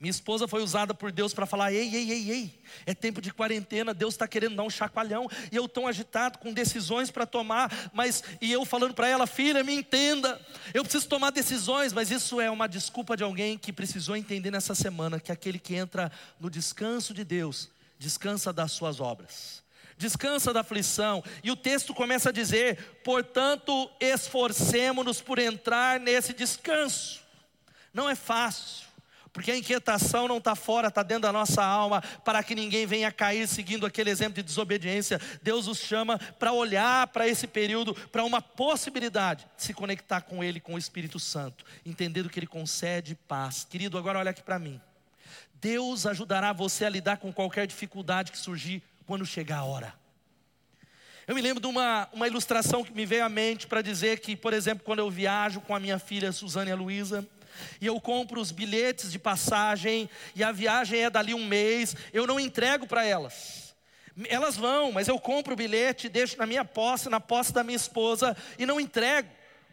Minha 0.00 0.12
esposa 0.12 0.46
foi 0.46 0.62
usada 0.62 0.94
por 0.94 1.10
Deus 1.10 1.34
para 1.34 1.44
falar: 1.44 1.72
ei, 1.72 1.92
ei, 1.92 2.12
ei, 2.12 2.30
ei, 2.30 2.62
é 2.86 2.94
tempo 2.94 3.20
de 3.20 3.32
quarentena, 3.32 3.92
Deus 3.92 4.14
está 4.14 4.28
querendo 4.28 4.54
dar 4.54 4.62
um 4.62 4.70
chacoalhão, 4.70 5.28
e 5.50 5.56
eu 5.56 5.68
tão 5.68 5.88
agitado, 5.88 6.38
com 6.38 6.52
decisões 6.52 7.10
para 7.10 7.26
tomar, 7.26 7.90
mas, 7.92 8.22
e 8.40 8.52
eu 8.52 8.64
falando 8.64 8.94
para 8.94 9.08
ela: 9.08 9.26
filha, 9.26 9.64
me 9.64 9.74
entenda, 9.74 10.40
eu 10.72 10.84
preciso 10.84 11.08
tomar 11.08 11.30
decisões, 11.30 11.92
mas 11.92 12.12
isso 12.12 12.40
é 12.40 12.48
uma 12.48 12.68
desculpa 12.68 13.16
de 13.16 13.24
alguém 13.24 13.58
que 13.58 13.72
precisou 13.72 14.16
entender 14.16 14.52
nessa 14.52 14.74
semana 14.74 15.18
que 15.18 15.32
aquele 15.32 15.58
que 15.58 15.74
entra 15.74 16.12
no 16.38 16.48
descanso 16.48 17.12
de 17.12 17.24
Deus, 17.24 17.68
descansa 17.98 18.52
das 18.52 18.72
suas 18.72 19.00
obras 19.00 19.66
descansa 19.98 20.52
da 20.52 20.60
aflição. 20.60 21.24
E 21.42 21.50
o 21.50 21.56
texto 21.56 21.92
começa 21.92 22.28
a 22.28 22.32
dizer: 22.32 23.00
portanto, 23.02 23.90
esforcemos-nos 23.98 25.20
por 25.20 25.40
entrar 25.40 25.98
nesse 25.98 26.32
descanso. 26.32 27.20
Não 27.92 28.08
é 28.08 28.14
fácil. 28.14 28.87
Porque 29.38 29.52
a 29.52 29.56
inquietação 29.56 30.26
não 30.26 30.38
está 30.38 30.56
fora, 30.56 30.88
está 30.88 31.00
dentro 31.00 31.22
da 31.22 31.32
nossa 31.32 31.64
alma, 31.64 32.02
para 32.24 32.42
que 32.42 32.56
ninguém 32.56 32.84
venha 32.86 33.12
cair 33.12 33.46
seguindo 33.46 33.86
aquele 33.86 34.10
exemplo 34.10 34.34
de 34.34 34.42
desobediência. 34.42 35.20
Deus 35.40 35.68
os 35.68 35.78
chama 35.78 36.18
para 36.40 36.52
olhar 36.52 37.06
para 37.06 37.28
esse 37.28 37.46
período, 37.46 37.94
para 37.94 38.24
uma 38.24 38.42
possibilidade 38.42 39.46
de 39.56 39.62
se 39.62 39.72
conectar 39.72 40.22
com 40.22 40.42
Ele, 40.42 40.58
com 40.58 40.74
o 40.74 40.78
Espírito 40.78 41.20
Santo, 41.20 41.64
entendendo 41.86 42.28
que 42.28 42.40
Ele 42.40 42.48
concede 42.48 43.14
paz. 43.14 43.64
Querido, 43.70 43.96
agora 43.96 44.18
olha 44.18 44.32
aqui 44.32 44.42
para 44.42 44.58
mim. 44.58 44.80
Deus 45.60 46.04
ajudará 46.04 46.52
você 46.52 46.84
a 46.84 46.90
lidar 46.90 47.18
com 47.18 47.32
qualquer 47.32 47.68
dificuldade 47.68 48.32
que 48.32 48.38
surgir 48.38 48.82
quando 49.06 49.24
chegar 49.24 49.58
a 49.58 49.64
hora. 49.64 49.94
Eu 51.28 51.34
me 51.36 51.40
lembro 51.40 51.60
de 51.60 51.68
uma, 51.68 52.08
uma 52.12 52.26
ilustração 52.26 52.82
que 52.82 52.90
me 52.90 53.06
veio 53.06 53.24
à 53.24 53.28
mente 53.28 53.68
para 53.68 53.82
dizer 53.82 54.18
que, 54.18 54.34
por 54.34 54.52
exemplo, 54.52 54.84
quando 54.84 54.98
eu 54.98 55.08
viajo 55.08 55.60
com 55.60 55.76
a 55.76 55.78
minha 55.78 56.00
filha 56.00 56.32
Suzane 56.32 56.70
e 56.70 56.72
a 56.72 56.76
Luísa, 56.76 57.24
e 57.80 57.86
eu 57.86 58.00
compro 58.00 58.40
os 58.40 58.50
bilhetes 58.50 59.10
de 59.10 59.18
passagem, 59.18 60.08
e 60.34 60.42
a 60.42 60.52
viagem 60.52 61.00
é 61.00 61.10
dali 61.10 61.34
um 61.34 61.46
mês, 61.46 61.96
eu 62.12 62.26
não 62.26 62.38
entrego 62.38 62.86
para 62.86 63.04
elas. 63.04 63.74
Elas 64.28 64.56
vão, 64.56 64.90
mas 64.90 65.06
eu 65.06 65.18
compro 65.18 65.52
o 65.54 65.56
bilhete, 65.56 66.08
deixo 66.08 66.36
na 66.38 66.46
minha 66.46 66.64
posse, 66.64 67.08
na 67.08 67.20
posse 67.20 67.52
da 67.52 67.62
minha 67.62 67.76
esposa, 67.76 68.36
e 68.58 68.66
não 68.66 68.80
entrego 68.80 69.28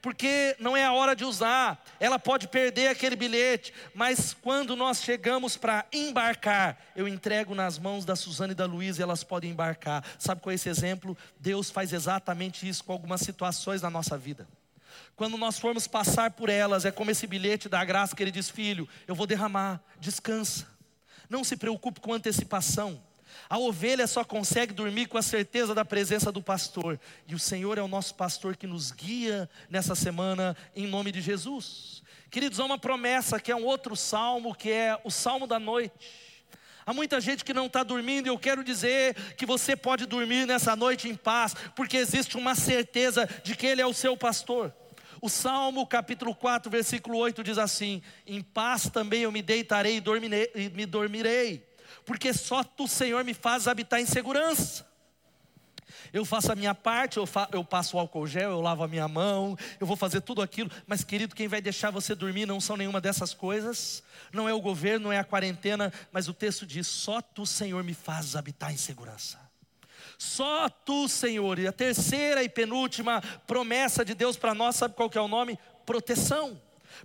porque 0.06 0.56
não 0.60 0.78
é 0.78 0.86
a 0.86 0.94
hora 0.94 1.16
de 1.16 1.26
usar, 1.26 1.84
ela 2.00 2.20
pode 2.20 2.48
perder 2.48 2.90
aquele 2.90 3.16
bilhete, 3.16 3.74
mas 3.96 4.36
quando 4.40 4.76
nós 4.76 5.02
chegamos 5.02 5.58
para 5.58 5.84
embarcar, 5.92 6.78
eu 6.96 7.08
entrego 7.08 7.56
nas 7.56 7.80
mãos 7.80 8.06
da 8.06 8.16
Suzana 8.16 8.52
e 8.52 8.56
da 8.56 8.68
Luísa 8.68 9.02
e 9.02 9.04
elas 9.04 9.24
podem 9.24 9.50
embarcar. 9.50 10.06
Sabe 10.20 10.42
qual 10.42 10.52
é 10.52 10.54
esse 10.54 10.70
exemplo? 10.70 11.18
Deus 11.40 11.72
faz 11.72 11.92
exatamente 11.92 12.70
isso 12.70 12.84
com 12.84 12.94
algumas 12.94 13.22
situações 13.22 13.82
na 13.82 13.90
nossa 13.90 14.16
vida. 14.16 14.48
Quando 15.16 15.38
nós 15.38 15.60
formos 15.60 15.88
passar 15.88 16.32
por 16.32 16.50
elas, 16.50 16.86
é 16.86 16.92
como 16.92 17.12
esse 17.12 17.26
bilhete 17.26 17.70
da 17.70 17.84
graça 17.84 18.16
que 18.16 18.24
ele 18.24 18.32
diz: 18.32 18.50
Filho, 18.50 18.88
eu 19.08 19.16
vou 19.16 19.28
derramar, 19.28 19.82
descansa. 20.00 20.68
Não 21.30 21.44
se 21.44 21.56
preocupe 21.56 22.00
com 22.00 22.14
antecipação. 22.14 23.02
A 23.50 23.58
ovelha 23.58 24.08
só 24.08 24.24
consegue 24.24 24.74
dormir 24.74 25.08
com 25.08 25.18
a 25.18 25.22
certeza 25.22 25.76
da 25.76 25.86
presença 25.86 26.32
do 26.32 26.42
pastor. 26.42 27.00
E 27.28 27.36
o 27.36 27.40
Senhor 27.40 27.78
é 27.78 27.82
o 27.82 27.88
nosso 27.88 28.16
pastor 28.16 28.56
que 28.56 28.66
nos 28.66 28.92
guia 28.92 29.50
nessa 29.70 29.96
semana, 29.96 30.56
em 30.76 30.88
nome 30.88 31.12
de 31.12 31.22
Jesus. 31.22 32.02
Queridos, 32.30 32.60
há 32.60 32.66
uma 32.66 32.78
promessa 32.78 33.40
que 33.40 33.52
é 33.52 33.56
um 33.56 33.66
outro 33.66 33.96
salmo, 33.96 34.56
que 34.56 34.72
é 34.72 35.00
o 35.04 35.12
salmo 35.12 35.46
da 35.46 35.60
noite. 35.60 35.94
Há 36.86 36.94
muita 36.94 37.20
gente 37.20 37.44
que 37.44 37.54
não 37.54 37.66
está 37.66 37.82
dormindo, 37.82 38.28
e 38.28 38.30
eu 38.30 38.38
quero 38.38 38.64
dizer 38.64 39.16
que 39.36 39.46
você 39.46 39.76
pode 39.76 40.06
dormir 40.06 40.46
nessa 40.46 40.76
noite 40.76 41.10
em 41.10 41.16
paz, 41.16 41.56
porque 41.76 41.98
existe 41.98 42.38
uma 42.38 42.54
certeza 42.54 43.28
de 43.44 43.56
que 43.56 43.66
Ele 43.66 43.82
é 43.82 43.88
o 43.88 43.94
seu 43.94 44.16
pastor. 44.16 44.72
O 45.26 45.30
Salmo 45.30 45.88
capítulo 45.88 46.36
4, 46.36 46.70
versículo 46.70 47.18
8 47.18 47.44
diz 47.44 47.58
assim: 47.58 48.00
Em 48.28 48.44
paz 48.44 48.92
também 48.92 49.24
eu 49.24 49.32
me 49.32 49.42
deitarei 49.42 49.96
e, 49.96 50.00
dormirei, 50.00 50.52
me 50.72 50.86
dormirei, 50.86 51.68
porque 52.06 52.32
só 52.32 52.64
tu, 52.64 52.88
Senhor, 52.88 53.24
me 53.24 53.34
faz 53.34 53.68
habitar 53.68 54.00
em 54.00 54.06
segurança. 54.06 54.88
Eu 56.14 56.26
faço 56.26 56.52
a 56.52 56.56
minha 56.56 56.76
parte, 56.76 57.18
eu, 57.18 57.28
eu 57.52 57.64
passo 57.64 57.98
o 57.98 58.00
álcool 58.00 58.28
gel, 58.28 58.52
eu 58.52 58.62
lavo 58.62 58.84
a 58.84 58.88
minha 58.88 59.08
mão, 59.08 59.58
eu 59.80 59.88
vou 59.88 59.98
fazer 59.98 60.22
tudo 60.22 60.44
aquilo, 60.44 60.70
mas 60.86 61.04
querido, 61.04 61.34
quem 61.34 61.48
vai 61.48 61.60
deixar 61.60 61.90
você 61.90 62.14
dormir 62.14 62.46
não 62.46 62.62
são 62.62 62.78
nenhuma 62.78 63.02
dessas 63.02 63.34
coisas, 63.34 64.04
não 64.32 64.48
é 64.48 64.54
o 64.54 64.62
governo, 64.62 65.06
não 65.06 65.12
é 65.12 65.18
a 65.18 65.24
quarentena, 65.24 65.92
mas 66.12 66.28
o 66.28 66.36
texto 66.36 66.68
diz: 66.68 66.86
só 66.86 67.20
tu, 67.20 67.48
Senhor, 67.48 67.84
me 67.84 67.96
fazes 67.96 68.36
habitar 68.36 68.72
em 68.72 68.78
segurança. 68.78 69.45
Só 70.18 70.70
tu, 70.70 71.08
Senhor. 71.08 71.60
E 71.60 71.68
a 71.68 71.72
terceira 71.72 72.44
e 72.44 72.50
penúltima 72.50 73.22
promessa 73.46 74.04
de 74.04 74.14
Deus 74.14 74.38
para 74.38 74.54
nós, 74.54 74.76
sabe 74.76 74.96
qual 74.96 75.10
que 75.10 75.18
é 75.18 75.22
o 75.22 75.28
nome? 75.28 75.60
Proteção. 75.86 76.60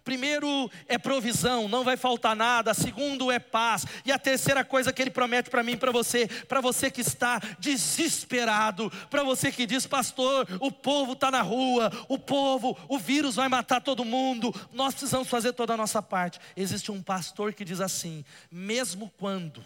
Primeiro 0.05 0.71
é 0.89 0.99
provisão, 0.99 1.69
não 1.69 1.85
vai 1.85 1.97
faltar 1.97 2.37
nada. 2.37 2.75
Segundo 2.75 3.31
é 3.31 3.39
paz. 3.39 3.85
E 4.05 4.13
a 4.13 4.19
terceira 4.19 4.65
coisa 4.65 4.93
que 4.93 5.03
ele 5.03 5.11
promete 5.11 5.51
para 5.51 5.63
mim 5.63 5.77
para 5.77 5.93
você, 5.93 6.27
para 6.49 6.61
você 6.61 6.91
que 6.91 7.01
está 7.01 7.41
desesperado, 7.59 8.91
para 9.11 9.23
você 9.23 9.51
que 9.51 9.67
diz, 9.67 9.87
pastor, 9.87 10.47
o 10.61 10.71
povo 10.71 11.13
está 11.13 11.31
na 11.31 11.43
rua, 11.43 11.91
o 12.09 12.19
povo, 12.19 12.77
o 12.89 12.99
vírus 12.99 13.37
vai 13.37 13.49
matar 13.49 13.81
todo 13.81 14.05
mundo, 14.05 14.55
nós 14.73 14.95
precisamos 14.95 15.29
fazer 15.29 15.53
toda 15.53 15.75
a 15.75 15.77
nossa 15.77 16.03
parte. 16.03 16.39
Existe 16.57 16.93
um 16.93 17.03
pastor 17.03 17.53
que 17.53 17.65
diz 17.65 17.81
assim: 17.81 18.25
mesmo 18.51 19.13
quando 19.19 19.63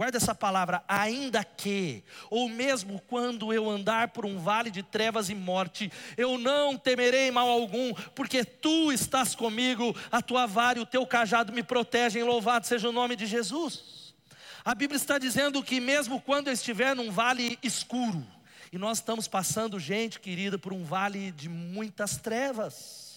Guarda 0.00 0.16
essa 0.16 0.34
palavra, 0.34 0.82
ainda 0.88 1.44
que, 1.44 2.02
ou 2.30 2.48
mesmo 2.48 3.02
quando 3.06 3.52
eu 3.52 3.68
andar 3.68 4.08
por 4.08 4.24
um 4.24 4.38
vale 4.38 4.70
de 4.70 4.82
trevas 4.82 5.28
e 5.28 5.34
morte, 5.34 5.92
eu 6.16 6.38
não 6.38 6.74
temerei 6.74 7.30
mal 7.30 7.46
algum, 7.46 7.92
porque 8.14 8.42
tu 8.42 8.90
estás 8.90 9.34
comigo, 9.34 9.94
a 10.10 10.22
tua 10.22 10.46
vara 10.46 10.78
e 10.78 10.80
o 10.80 10.86
teu 10.86 11.06
cajado 11.06 11.52
me 11.52 11.62
protegem, 11.62 12.22
louvado 12.22 12.66
seja 12.66 12.88
o 12.88 12.92
nome 12.92 13.14
de 13.14 13.26
Jesus. 13.26 14.14
A 14.64 14.74
Bíblia 14.74 14.96
está 14.96 15.18
dizendo 15.18 15.62
que 15.62 15.78
mesmo 15.80 16.18
quando 16.18 16.46
eu 16.46 16.54
estiver 16.54 16.96
num 16.96 17.10
vale 17.10 17.58
escuro, 17.62 18.26
e 18.72 18.78
nós 18.78 19.00
estamos 19.00 19.28
passando, 19.28 19.78
gente 19.78 20.18
querida, 20.18 20.58
por 20.58 20.72
um 20.72 20.82
vale 20.82 21.30
de 21.30 21.50
muitas 21.50 22.16
trevas, 22.16 23.09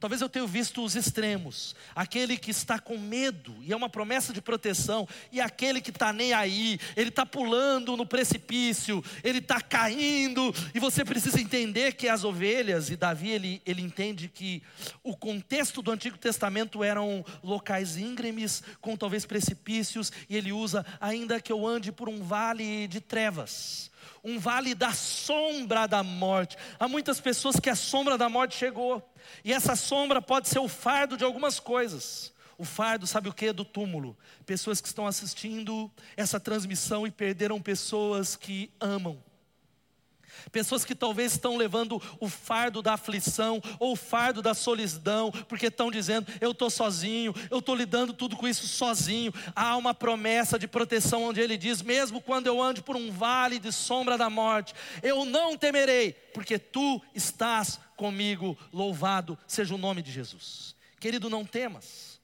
Talvez 0.00 0.20
eu 0.20 0.28
tenha 0.28 0.46
visto 0.46 0.84
os 0.84 0.96
extremos. 0.96 1.74
Aquele 1.94 2.36
que 2.36 2.50
está 2.50 2.78
com 2.78 2.98
medo, 2.98 3.54
e 3.62 3.72
é 3.72 3.76
uma 3.76 3.88
promessa 3.88 4.32
de 4.32 4.40
proteção, 4.40 5.08
e 5.32 5.40
aquele 5.40 5.80
que 5.80 5.90
está 5.90 6.12
nem 6.12 6.32
aí, 6.32 6.78
ele 6.96 7.08
está 7.08 7.24
pulando 7.24 7.96
no 7.96 8.06
precipício, 8.06 9.02
ele 9.22 9.38
está 9.38 9.60
caindo, 9.60 10.54
e 10.74 10.80
você 10.80 11.04
precisa 11.04 11.40
entender 11.40 11.94
que 11.94 12.08
as 12.08 12.24
ovelhas, 12.24 12.90
e 12.90 12.96
Davi 12.96 13.30
ele, 13.30 13.62
ele 13.64 13.82
entende 13.82 14.28
que 14.28 14.62
o 15.02 15.16
contexto 15.16 15.82
do 15.82 15.90
Antigo 15.90 16.18
Testamento 16.18 16.84
eram 16.84 17.24
locais 17.42 17.96
íngremes, 17.96 18.62
com 18.80 18.96
talvez 18.96 19.24
precipícios, 19.24 20.12
e 20.28 20.36
ele 20.36 20.52
usa, 20.52 20.84
ainda 21.00 21.40
que 21.40 21.52
eu 21.52 21.66
ande 21.66 21.90
por 21.90 22.08
um 22.08 22.22
vale 22.22 22.86
de 22.88 23.00
trevas 23.00 23.92
um 24.24 24.38
vale 24.38 24.74
da 24.74 24.92
sombra 24.92 25.86
da 25.86 26.02
morte. 26.02 26.56
Há 26.80 26.88
muitas 26.88 27.20
pessoas 27.20 27.60
que 27.60 27.68
a 27.68 27.76
sombra 27.76 28.16
da 28.16 28.28
morte 28.28 28.56
chegou, 28.56 29.06
e 29.44 29.52
essa 29.52 29.76
sombra 29.76 30.20
pode 30.20 30.48
ser 30.48 30.58
o 30.58 30.68
fardo 30.68 31.16
de 31.16 31.24
algumas 31.24 31.58
coisas. 31.60 32.32
O 32.56 32.64
fardo, 32.64 33.06
sabe 33.06 33.28
o 33.28 33.32
que? 33.32 33.52
Do 33.52 33.64
túmulo. 33.64 34.16
Pessoas 34.46 34.80
que 34.80 34.86
estão 34.86 35.06
assistindo 35.06 35.90
essa 36.16 36.38
transmissão 36.38 37.06
e 37.06 37.10
perderam 37.10 37.60
pessoas 37.60 38.36
que 38.36 38.70
amam 38.80 39.20
Pessoas 40.50 40.84
que 40.84 40.94
talvez 40.94 41.32
estão 41.32 41.56
levando 41.56 42.00
o 42.20 42.28
fardo 42.28 42.82
da 42.82 42.94
aflição 42.94 43.60
ou 43.78 43.92
o 43.92 43.96
fardo 43.96 44.42
da 44.42 44.54
solidão, 44.54 45.30
porque 45.48 45.66
estão 45.66 45.90
dizendo: 45.90 46.30
eu 46.40 46.52
estou 46.52 46.70
sozinho, 46.70 47.34
eu 47.50 47.58
estou 47.58 47.74
lidando 47.74 48.12
tudo 48.12 48.36
com 48.36 48.46
isso 48.46 48.66
sozinho. 48.66 49.32
Há 49.54 49.76
uma 49.76 49.94
promessa 49.94 50.58
de 50.58 50.66
proteção 50.66 51.24
onde 51.24 51.40
ele 51.40 51.56
diz: 51.56 51.82
mesmo 51.82 52.20
quando 52.20 52.46
eu 52.46 52.62
ande 52.62 52.82
por 52.82 52.96
um 52.96 53.10
vale 53.10 53.58
de 53.58 53.72
sombra 53.72 54.18
da 54.18 54.30
morte, 54.30 54.74
eu 55.02 55.24
não 55.24 55.56
temerei, 55.56 56.12
porque 56.32 56.58
tu 56.58 57.00
estás 57.14 57.78
comigo. 57.96 58.56
Louvado 58.72 59.38
seja 59.46 59.74
o 59.74 59.78
nome 59.78 60.02
de 60.02 60.12
Jesus. 60.12 60.74
Querido, 60.98 61.28
não 61.28 61.44
temas. 61.44 62.14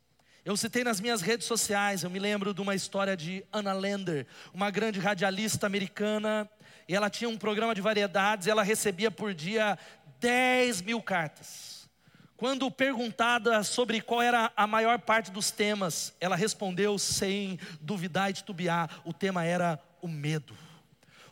Eu 0.43 0.57
citei 0.57 0.83
nas 0.83 1.01
minhas 1.01 1.21
redes 1.21 1.47
sociais, 1.47 2.03
eu 2.03 2.09
me 2.09 2.19
lembro 2.19 2.55
de 2.55 2.63
uma 2.63 2.75
história 2.75 3.15
de 3.15 3.45
Anna 3.53 3.75
Lander, 3.75 4.27
uma 4.55 4.71
grande 4.71 4.99
radialista 4.99 5.67
americana 5.67 6.49
e 6.91 6.95
ela 6.97 7.09
tinha 7.09 7.31
um 7.31 7.39
programa 7.39 7.73
de 7.73 7.81
variedades, 7.81 8.49
ela 8.49 8.65
recebia 8.65 9.13
por 9.13 9.33
dia 9.33 9.79
10 10.19 10.83
mil 10.83 11.01
cartas. 11.01 11.89
Quando 12.37 12.69
perguntada 12.69 13.63
sobre 13.63 14.01
qual 14.01 14.21
era 14.21 14.51
a 14.57 14.67
maior 14.67 14.99
parte 14.99 15.31
dos 15.31 15.53
temas, 15.53 16.13
ela 16.21 16.35
respondeu 16.35 16.99
sem 16.99 17.61
duvidar 17.81 18.29
e 18.29 18.33
titubear: 18.33 18.91
o 19.05 19.13
tema 19.13 19.45
era 19.45 19.79
o 20.03 20.09
medo. 20.09 20.53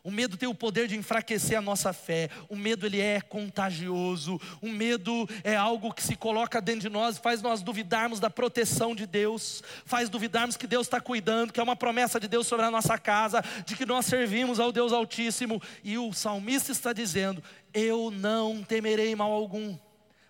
O 0.09 0.11
medo 0.11 0.39
tem 0.39 0.49
o 0.49 0.55
poder 0.55 0.89
de 0.89 0.97
enfraquecer 0.97 1.59
a 1.59 1.61
nossa 1.61 1.93
fé. 1.93 2.31
O 2.49 2.57
medo 2.57 2.87
ele 2.87 2.99
é 2.99 3.21
contagioso. 3.21 4.41
O 4.59 4.67
medo 4.71 5.29
é 5.45 5.55
algo 5.55 5.93
que 5.93 6.03
se 6.03 6.17
coloca 6.17 6.63
dentro 6.63 6.81
de 6.81 6.89
nós, 6.89 7.19
faz 7.19 7.43
nós 7.43 7.61
duvidarmos 7.61 8.19
da 8.19 8.31
proteção 8.31 8.95
de 8.95 9.05
Deus, 9.05 9.63
faz 9.85 10.09
duvidarmos 10.09 10.57
que 10.57 10.67
Deus 10.67 10.87
está 10.87 10.99
cuidando, 10.99 11.53
que 11.53 11.61
é 11.61 11.63
uma 11.63 11.77
promessa 11.77 12.19
de 12.19 12.27
Deus 12.27 12.47
sobre 12.47 12.65
a 12.65 12.71
nossa 12.71 12.97
casa, 12.97 13.45
de 13.67 13.77
que 13.77 13.85
nós 13.85 14.07
servimos 14.07 14.59
ao 14.59 14.73
Deus 14.73 14.95
Altíssimo. 14.95 15.61
E 15.85 15.99
o 15.99 16.11
salmista 16.15 16.73
está 16.73 16.95
dizendo: 16.95 17.45
Eu 17.75 18.11
não 18.11 18.65
temerei 18.65 19.15
mal 19.15 19.31
algum. 19.31 19.77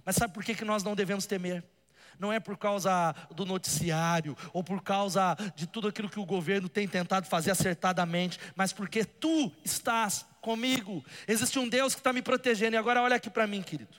Mas 0.04 0.16
sabe 0.16 0.34
por 0.34 0.42
que, 0.42 0.56
que 0.56 0.64
nós 0.64 0.82
não 0.82 0.96
devemos 0.96 1.24
temer? 1.24 1.62
Não 2.18 2.32
é 2.32 2.40
por 2.40 2.56
causa 2.56 3.14
do 3.34 3.44
noticiário 3.44 4.36
ou 4.52 4.62
por 4.62 4.82
causa 4.82 5.36
de 5.54 5.66
tudo 5.66 5.88
aquilo 5.88 6.08
que 6.08 6.20
o 6.20 6.26
governo 6.26 6.68
tem 6.68 6.86
tentado 6.86 7.26
fazer 7.26 7.50
acertadamente, 7.50 8.38
mas 8.54 8.72
porque 8.72 9.04
tu 9.04 9.52
estás 9.64 10.26
comigo. 10.40 11.04
Existe 11.26 11.58
um 11.58 11.68
Deus 11.68 11.94
que 11.94 12.00
está 12.00 12.12
me 12.12 12.22
protegendo. 12.22 12.74
E 12.74 12.78
agora 12.78 13.02
olha 13.02 13.16
aqui 13.16 13.30
para 13.30 13.46
mim, 13.46 13.62
querido. 13.62 13.96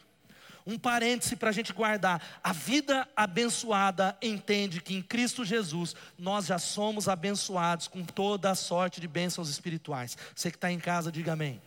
Um 0.66 0.78
parêntese 0.78 1.36
para 1.36 1.50
a 1.50 1.54
gente 1.54 1.74
guardar. 1.74 2.22
A 2.44 2.54
vida 2.54 3.08
abençoada 3.16 4.18
entende 4.22 4.82
que 4.82 4.94
em 4.94 5.02
Cristo 5.02 5.44
Jesus 5.44 5.96
nós 6.18 6.46
já 6.46 6.60
somos 6.60 7.08
abençoados 7.08 7.88
com 7.88 8.04
toda 8.04 8.52
a 8.52 8.56
sorte 8.56 9.02
de 9.02 9.08
bênçãos 9.08 9.50
espirituais. 9.50 10.18
Você 10.36 10.52
que 10.52 10.58
está 10.58 10.72
em 10.72 10.80
casa, 10.80 11.12
diga 11.12 11.34
amém. 11.34 11.62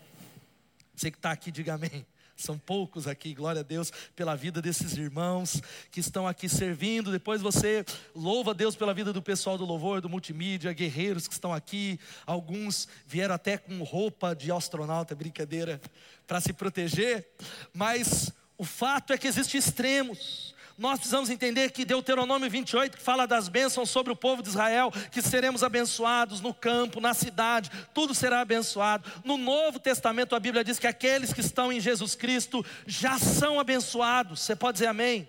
Você 0.95 1.11
que 1.11 1.17
está 1.17 1.33
aqui, 1.33 1.51
diga 1.51 1.75
amém. 1.75 2.07
São 2.37 2.59
poucos 2.59 3.07
aqui, 3.07 3.35
glória 3.35 3.61
a 3.61 3.65
Deus 3.65 3.93
pela 4.17 4.35
vida 4.35 4.61
desses 4.61 4.97
irmãos 4.97 5.63
que 5.91 6.01
estão 6.01 6.27
aqui 6.27 6.49
servindo. 6.49 7.13
Depois 7.13 7.41
você 7.41 7.85
louva 8.15 8.51
a 8.51 8.55
Deus 8.55 8.75
pela 8.75 8.95
vida 8.95 9.13
do 9.13 9.23
pessoal 9.23 9.57
do 9.59 9.65
louvor, 9.65 10.01
do 10.01 10.09
multimídia, 10.09 10.73
guerreiros 10.73 11.29
que 11.29 11.35
estão 11.35 11.53
aqui. 11.53 11.99
Alguns 12.27 12.89
vieram 13.07 13.35
até 13.35 13.57
com 13.57 13.83
roupa 13.83 14.35
de 14.35 14.51
astronauta, 14.51 15.15
brincadeira, 15.15 15.81
para 16.27 16.41
se 16.41 16.53
proteger. 16.53 17.29
Mas 17.73 18.33
o 18.59 18.65
fato 18.65 19.13
é 19.13 19.19
que 19.19 19.27
existem 19.27 19.59
extremos. 19.59 20.52
Nós 20.79 20.99
precisamos 20.99 21.31
entender 21.31 21.71
que 21.71 21.85
Deuteronômio 21.85 22.51
28, 22.51 22.97
que 22.97 23.03
fala 23.03 23.27
das 23.27 23.49
bênçãos 23.49 23.91
sobre 23.91 24.13
o 24.13 24.17
povo 24.17 24.43
de 24.43 24.49
Israel, 24.49 24.91
que 25.11 25.21
seremos 25.21 25.63
abençoados 25.63 26.41
no 26.41 26.55
campo, 26.55 27.01
na 27.01 27.15
cidade, 27.15 27.71
tudo 27.93 28.15
será 28.15 28.41
abençoado. 28.41 29.11
No 29.25 29.37
Novo 29.37 29.79
Testamento 29.79 30.35
a 30.35 30.41
Bíblia 30.41 30.65
diz 30.65 30.79
que 30.79 30.87
aqueles 30.87 31.33
que 31.33 31.41
estão 31.41 31.73
em 31.73 31.81
Jesus 31.81 32.15
Cristo 32.15 32.65
já 32.87 33.19
são 33.19 33.61
abençoados. 33.61 34.41
Você 34.41 34.57
pode 34.57 34.77
dizer 34.77 34.89
amém? 34.89 35.29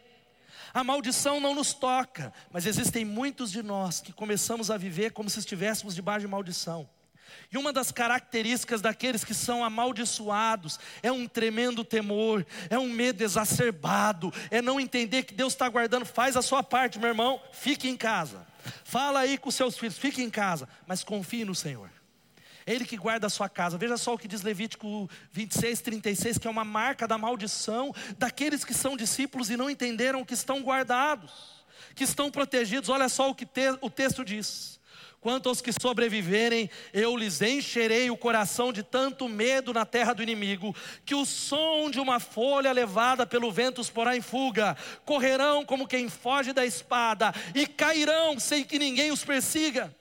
A 0.73 0.83
maldição 0.83 1.39
não 1.39 1.53
nos 1.53 1.73
toca, 1.73 2.33
mas 2.51 2.65
existem 2.65 3.05
muitos 3.05 3.51
de 3.51 3.61
nós 3.61 4.01
que 4.01 4.11
começamos 4.11 4.71
a 4.71 4.77
viver 4.77 5.11
como 5.11 5.29
se 5.29 5.37
estivéssemos 5.37 5.93
debaixo 5.93 6.21
de 6.21 6.31
maldição. 6.31 6.89
E 7.51 7.57
uma 7.57 7.71
das 7.71 7.91
características 7.91 8.81
daqueles 8.81 9.23
que 9.23 9.33
são 9.33 9.63
amaldiçoados 9.63 10.79
é 11.01 11.11
um 11.11 11.27
tremendo 11.27 11.83
temor, 11.83 12.45
é 12.69 12.77
um 12.77 12.89
medo 12.89 13.23
exacerbado, 13.23 14.33
é 14.49 14.61
não 14.61 14.79
entender 14.79 15.23
que 15.23 15.33
Deus 15.33 15.53
está 15.53 15.69
guardando. 15.69 16.05
Faz 16.05 16.35
a 16.35 16.41
sua 16.41 16.63
parte, 16.63 16.99
meu 16.99 17.09
irmão, 17.09 17.41
fique 17.51 17.87
em 17.87 17.97
casa. 17.97 18.45
Fala 18.83 19.19
aí 19.19 19.37
com 19.37 19.51
seus 19.51 19.77
filhos, 19.77 19.97
fique 19.97 20.21
em 20.21 20.29
casa, 20.29 20.67
mas 20.87 21.03
confie 21.03 21.45
no 21.45 21.53
Senhor. 21.53 21.89
Ele 22.65 22.85
que 22.85 22.97
guarda 22.97 23.27
a 23.27 23.29
sua 23.29 23.49
casa. 23.49 23.77
Veja 23.77 23.97
só 23.97 24.13
o 24.13 24.17
que 24.17 24.27
diz 24.27 24.41
Levítico 24.41 25.09
26, 25.31 25.81
36, 25.81 26.37
que 26.37 26.47
é 26.47 26.49
uma 26.49 26.63
marca 26.63 27.07
da 27.07 27.17
maldição 27.17 27.93
daqueles 28.17 28.63
que 28.63 28.73
são 28.73 28.95
discípulos 28.95 29.49
e 29.49 29.57
não 29.57 29.69
entenderam 29.69 30.23
que 30.23 30.33
estão 30.33 30.61
guardados, 30.61 31.65
que 31.93 32.03
estão 32.03 32.31
protegidos. 32.31 32.89
Olha 32.89 33.09
só 33.09 33.29
o 33.29 33.35
que 33.35 33.45
te, 33.45 33.77
o 33.81 33.89
texto 33.89 34.23
diz. 34.23 34.79
Quanto 35.23 35.47
aos 35.47 35.61
que 35.61 35.71
sobreviverem, 35.71 36.69
eu 36.93 37.15
lhes 37.15 37.41
encherei 37.41 38.11
o 38.11 38.17
coração 38.17 38.73
de 38.73 38.83
tanto 38.83 39.29
medo 39.29 39.73
na 39.73 39.85
terra 39.85 40.11
do 40.11 40.21
inimigo, 40.21 40.75
que 41.05 41.15
o 41.15 41.25
som 41.25 41.89
de 41.89 41.97
uma 41.97 42.19
folha 42.19 42.73
levada 42.73 43.25
pelo 43.25 43.49
vento 43.49 43.79
os 43.79 43.89
porá 43.89 44.17
em 44.17 44.21
fuga, 44.21 44.75
correrão 45.05 45.63
como 45.63 45.87
quem 45.87 46.09
foge 46.09 46.51
da 46.51 46.65
espada, 46.65 47.33
e 47.55 47.65
cairão 47.65 48.37
sem 48.37 48.65
que 48.65 48.77
ninguém 48.77 49.13
os 49.13 49.23
persiga. 49.23 49.95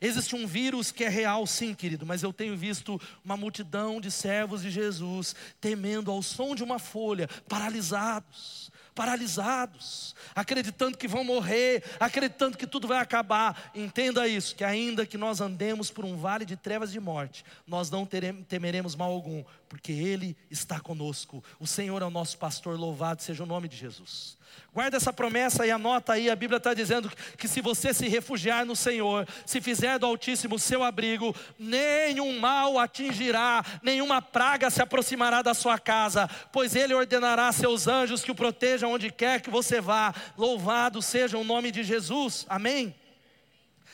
Existe 0.00 0.34
um 0.34 0.46
vírus 0.46 0.90
que 0.90 1.04
é 1.04 1.10
real, 1.10 1.46
sim, 1.46 1.74
querido, 1.74 2.06
mas 2.06 2.22
eu 2.22 2.32
tenho 2.32 2.56
visto 2.56 2.98
uma 3.22 3.36
multidão 3.36 4.00
de 4.00 4.10
servos 4.10 4.62
de 4.62 4.70
Jesus 4.70 5.36
temendo 5.60 6.10
ao 6.10 6.22
som 6.22 6.54
de 6.54 6.64
uma 6.64 6.78
folha, 6.78 7.28
paralisados 7.46 8.72
paralisados, 8.94 10.14
acreditando 10.34 10.96
que 10.96 11.08
vão 11.08 11.24
morrer, 11.24 11.82
acreditando 11.98 12.56
que 12.56 12.66
tudo 12.66 12.86
vai 12.86 12.98
acabar. 12.98 13.70
Entenda 13.74 14.28
isso: 14.28 14.54
que 14.54 14.64
ainda 14.64 15.04
que 15.04 15.18
nós 15.18 15.40
andemos 15.40 15.90
por 15.90 16.04
um 16.04 16.16
vale 16.16 16.44
de 16.44 16.56
trevas 16.56 16.92
de 16.92 17.00
morte, 17.00 17.44
nós 17.66 17.90
não 17.90 18.06
teremos, 18.06 18.46
temeremos 18.46 18.94
mal 18.94 19.10
algum, 19.10 19.44
porque 19.68 19.92
Ele 19.92 20.36
está 20.50 20.78
conosco. 20.78 21.42
O 21.58 21.66
Senhor 21.66 22.00
é 22.00 22.04
o 22.04 22.10
nosso 22.10 22.38
pastor, 22.38 22.78
louvado 22.78 23.22
seja 23.22 23.42
o 23.42 23.46
nome 23.46 23.68
de 23.68 23.76
Jesus. 23.76 24.38
Guarda 24.72 24.96
essa 24.96 25.12
promessa 25.12 25.64
e 25.64 25.70
anota 25.70 26.14
aí, 26.14 26.28
a 26.28 26.34
Bíblia 26.34 26.56
está 26.56 26.74
dizendo 26.74 27.10
que 27.38 27.46
se 27.46 27.60
você 27.60 27.94
se 27.94 28.08
refugiar 28.08 28.66
no 28.66 28.74
Senhor, 28.74 29.24
se 29.46 29.60
fizer 29.60 30.00
do 30.00 30.06
Altíssimo 30.06 30.58
seu 30.58 30.82
abrigo, 30.82 31.34
nenhum 31.56 32.40
mal 32.40 32.78
atingirá, 32.78 33.64
nenhuma 33.82 34.20
praga 34.20 34.70
se 34.70 34.82
aproximará 34.82 35.42
da 35.42 35.54
sua 35.54 35.78
casa, 35.78 36.28
pois 36.52 36.74
Ele 36.74 36.92
ordenará 36.92 37.52
seus 37.52 37.86
anjos 37.86 38.22
que 38.22 38.32
o 38.32 38.34
protejam 38.34 38.92
onde 38.92 39.12
quer 39.12 39.40
que 39.40 39.48
você 39.48 39.80
vá. 39.80 40.12
Louvado 40.36 41.00
seja 41.00 41.38
o 41.38 41.44
nome 41.44 41.70
de 41.70 41.84
Jesus, 41.84 42.44
amém? 42.48 42.94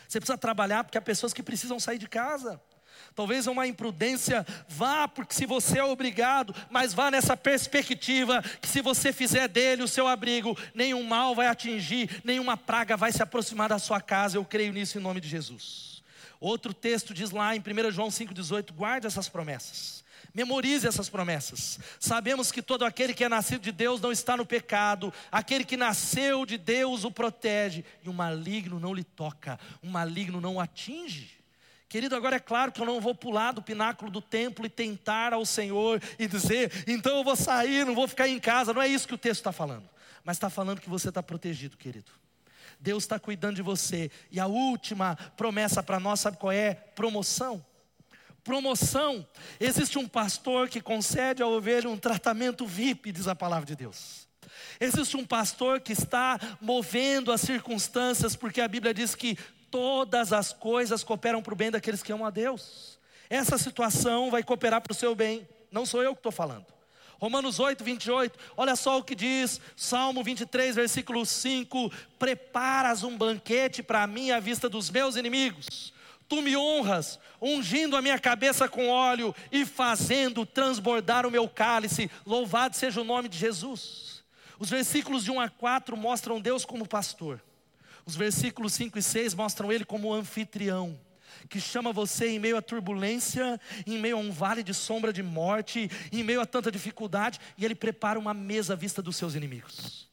Você 0.09 0.19
precisa 0.19 0.39
trabalhar 0.39 0.83
porque 0.83 0.97
há 0.97 1.03
pessoas 1.03 1.35
que 1.35 1.43
precisam 1.43 1.79
sair 1.79 1.99
de 1.99 2.09
casa. 2.09 2.61
Talvez 3.15 3.47
uma 3.47 3.67
imprudência, 3.67 4.47
vá, 4.69 5.07
porque 5.09 5.35
se 5.35 5.47
você 5.47 5.79
é 5.79 5.85
obrigado, 5.85 6.55
mas 6.71 6.95
vá 6.95 7.11
nessa 7.11 7.37
perspectiva 7.37 8.43
que 8.61 8.69
se 8.69 8.81
você 8.81 9.13
fizer 9.13 9.49
dele 9.49 9.83
o 9.83 9.89
seu 9.89 10.07
abrigo, 10.07 10.57
nenhum 10.75 11.03
mal 11.03 11.35
vai 11.35 11.47
atingir, 11.47 12.21
nenhuma 12.25 12.57
praga 12.57 12.97
vai 12.97 13.13
se 13.13 13.23
aproximar 13.23 13.69
da 13.69 13.79
sua 13.79 14.01
casa. 14.01 14.37
Eu 14.37 14.45
creio 14.45 14.73
nisso 14.73 14.99
em 14.99 15.03
nome 15.03 15.21
de 15.21 15.29
Jesus. 15.29 16.03
Outro 16.41 16.73
texto 16.73 17.13
diz 17.13 17.31
lá 17.31 17.55
em 17.55 17.61
1 17.61 17.91
João 17.91 18.09
5,18: 18.09 18.73
guarde 18.73 19.07
essas 19.07 19.29
promessas. 19.29 20.03
Memorize 20.33 20.87
essas 20.87 21.09
promessas. 21.09 21.79
Sabemos 21.99 22.53
que 22.53 22.63
todo 22.63 22.85
aquele 22.85 23.13
que 23.13 23.25
é 23.25 23.29
nascido 23.29 23.63
de 23.63 23.73
Deus 23.73 24.01
não 24.01 24.13
está 24.13 24.37
no 24.37 24.47
pecado, 24.47 25.13
aquele 25.31 25.65
que 25.65 25.77
nasceu 25.77 26.47
de 26.47 26.57
Deus 26.57 27.05
o 27.05 27.11
protege, 27.11 27.85
e 28.03 28.09
o 28.09 28.13
maligno 28.13 28.79
não 28.79 28.95
lhe 28.95 29.03
toca, 29.03 29.59
o 29.83 29.89
maligno 29.89 30.41
não 30.41 30.57
o 30.57 30.61
atinge. 30.61 31.40
Querido, 31.91 32.15
agora 32.15 32.37
é 32.37 32.39
claro 32.39 32.71
que 32.71 32.81
eu 32.81 32.87
não 32.87 33.01
vou 33.01 33.17
pular 33.17 33.51
do 33.51 33.61
pináculo 33.61 34.13
do 34.13 34.23
templo 34.23 34.65
e 34.65 34.69
tentar 34.69 35.33
ao 35.33 35.45
Senhor 35.45 36.01
e 36.21 36.29
dizer, 36.29 36.85
então 36.87 37.17
eu 37.17 37.25
vou 37.25 37.35
sair, 37.35 37.85
não 37.85 37.97
vou 37.97 38.07
ficar 38.07 38.29
em 38.29 38.39
casa. 38.39 38.73
Não 38.73 38.81
é 38.81 38.87
isso 38.87 39.09
que 39.09 39.15
o 39.15 39.19
texto 39.19 39.41
está 39.41 39.51
falando. 39.51 39.91
Mas 40.23 40.37
está 40.37 40.49
falando 40.49 40.81
que 40.81 40.89
você 40.89 41.09
está 41.09 41.21
protegido, 41.21 41.77
querido. 41.77 42.13
Deus 42.79 43.03
está 43.03 43.19
cuidando 43.19 43.57
de 43.57 43.63
você. 43.63 44.09
E 44.31 44.39
a 44.39 44.47
última 44.47 45.17
promessa 45.37 45.83
para 45.83 45.99
nós, 45.99 46.21
sabe 46.21 46.37
qual 46.37 46.53
é? 46.53 46.75
Promoção. 46.75 47.67
Promoção. 48.45 49.27
Existe 49.59 49.99
um 49.99 50.07
pastor 50.07 50.69
que 50.69 50.81
concede 50.81 51.43
ao 51.43 51.51
ovelha 51.51 51.91
um 51.91 51.99
tratamento 51.99 52.69
VIP, 52.69 53.11
diz 53.11 53.27
a 53.27 53.35
palavra 53.35 53.67
de 53.67 53.75
Deus. 53.75 54.29
Existe 54.79 55.17
um 55.17 55.25
pastor 55.27 55.81
que 55.81 55.93
está 55.93 56.39
movendo 56.61 57.33
as 57.33 57.41
circunstâncias, 57.41 58.37
porque 58.37 58.61
a 58.61 58.69
Bíblia 58.69 58.95
diz 58.95 59.17
que 59.17 59.37
todas 59.71 60.33
as 60.33 60.53
coisas 60.53 61.05
cooperam 61.05 61.43
para 61.43 61.53
o 61.53 61.57
bem 61.57 61.71
daqueles 61.71 62.03
que 62.03 62.13
amam 62.13 62.27
a 62.27 62.31
Deus. 62.31 62.99
Essa 63.29 63.57
situação 63.57 64.31
vai 64.31 64.43
cooperar 64.43 64.81
para 64.81 64.93
o 64.93 64.95
seu 64.95 65.15
bem, 65.15 65.47
não 65.71 65.87
sou 65.87 66.03
eu 66.03 66.15
que 66.15 66.19
estou 66.19 66.33
falando. 66.33 66.67
Romanos 67.21 67.61
8, 67.61 67.85
28, 67.85 68.39
olha 68.57 68.75
só 68.75 68.99
o 68.99 69.05
que 69.05 69.15
diz, 69.15 69.61
Salmo 69.77 70.25
23, 70.25 70.75
versículo 70.75 71.27
5: 71.27 71.93
Preparas 72.19 73.03
um 73.03 73.17
banquete 73.17 73.83
para 73.83 74.07
mim 74.07 74.31
à 74.31 74.41
vista 74.41 74.71
dos 74.71 74.91
meus 74.91 75.17
inimigos. 75.17 75.93
Tu 76.27 76.41
me 76.41 76.57
honras, 76.57 77.19
ungindo 77.43 77.97
a 77.97 78.01
minha 78.01 78.19
cabeça 78.19 78.69
com 78.69 78.89
óleo 78.89 79.35
e 79.53 79.67
fazendo 79.67 80.47
transbordar 80.47 81.27
o 81.27 81.31
meu 81.31 81.47
cálice. 81.47 82.11
Louvado 82.25 82.75
seja 82.75 83.03
o 83.03 83.05
nome 83.05 83.29
de 83.29 83.37
Jesus. 83.37 84.25
Os 84.59 84.71
versículos 84.71 85.25
de 85.25 85.31
1 85.31 85.41
a 85.41 85.49
4 85.49 85.97
mostram 85.97 86.41
Deus 86.41 86.65
como 86.65 86.89
pastor. 86.89 87.43
Os 88.11 88.17
versículos 88.17 88.73
5 88.73 88.99
e 88.99 89.03
6 89.03 89.35
mostram 89.35 89.71
ele 89.71 89.85
como 89.85 90.13
anfitrião, 90.13 90.99
que 91.49 91.61
chama 91.61 91.93
você 91.93 92.27
em 92.27 92.41
meio 92.41 92.57
à 92.57 92.61
turbulência, 92.61 93.61
em 93.87 93.99
meio 93.99 94.17
a 94.17 94.19
um 94.19 94.33
vale 94.33 94.65
de 94.65 94.75
sombra 94.75 95.13
de 95.13 95.23
morte, 95.23 95.89
em 96.11 96.25
meio 96.25 96.41
a 96.41 96.45
tanta 96.45 96.73
dificuldade, 96.73 97.39
e 97.57 97.65
ele 97.65 97.77
prepara 97.77 98.19
uma 98.19 98.35
mesa 98.35 98.73
à 98.73 98.77
vista 98.77 99.01
dos 99.01 99.15
seus 99.15 99.37
inimigos. 99.37 100.09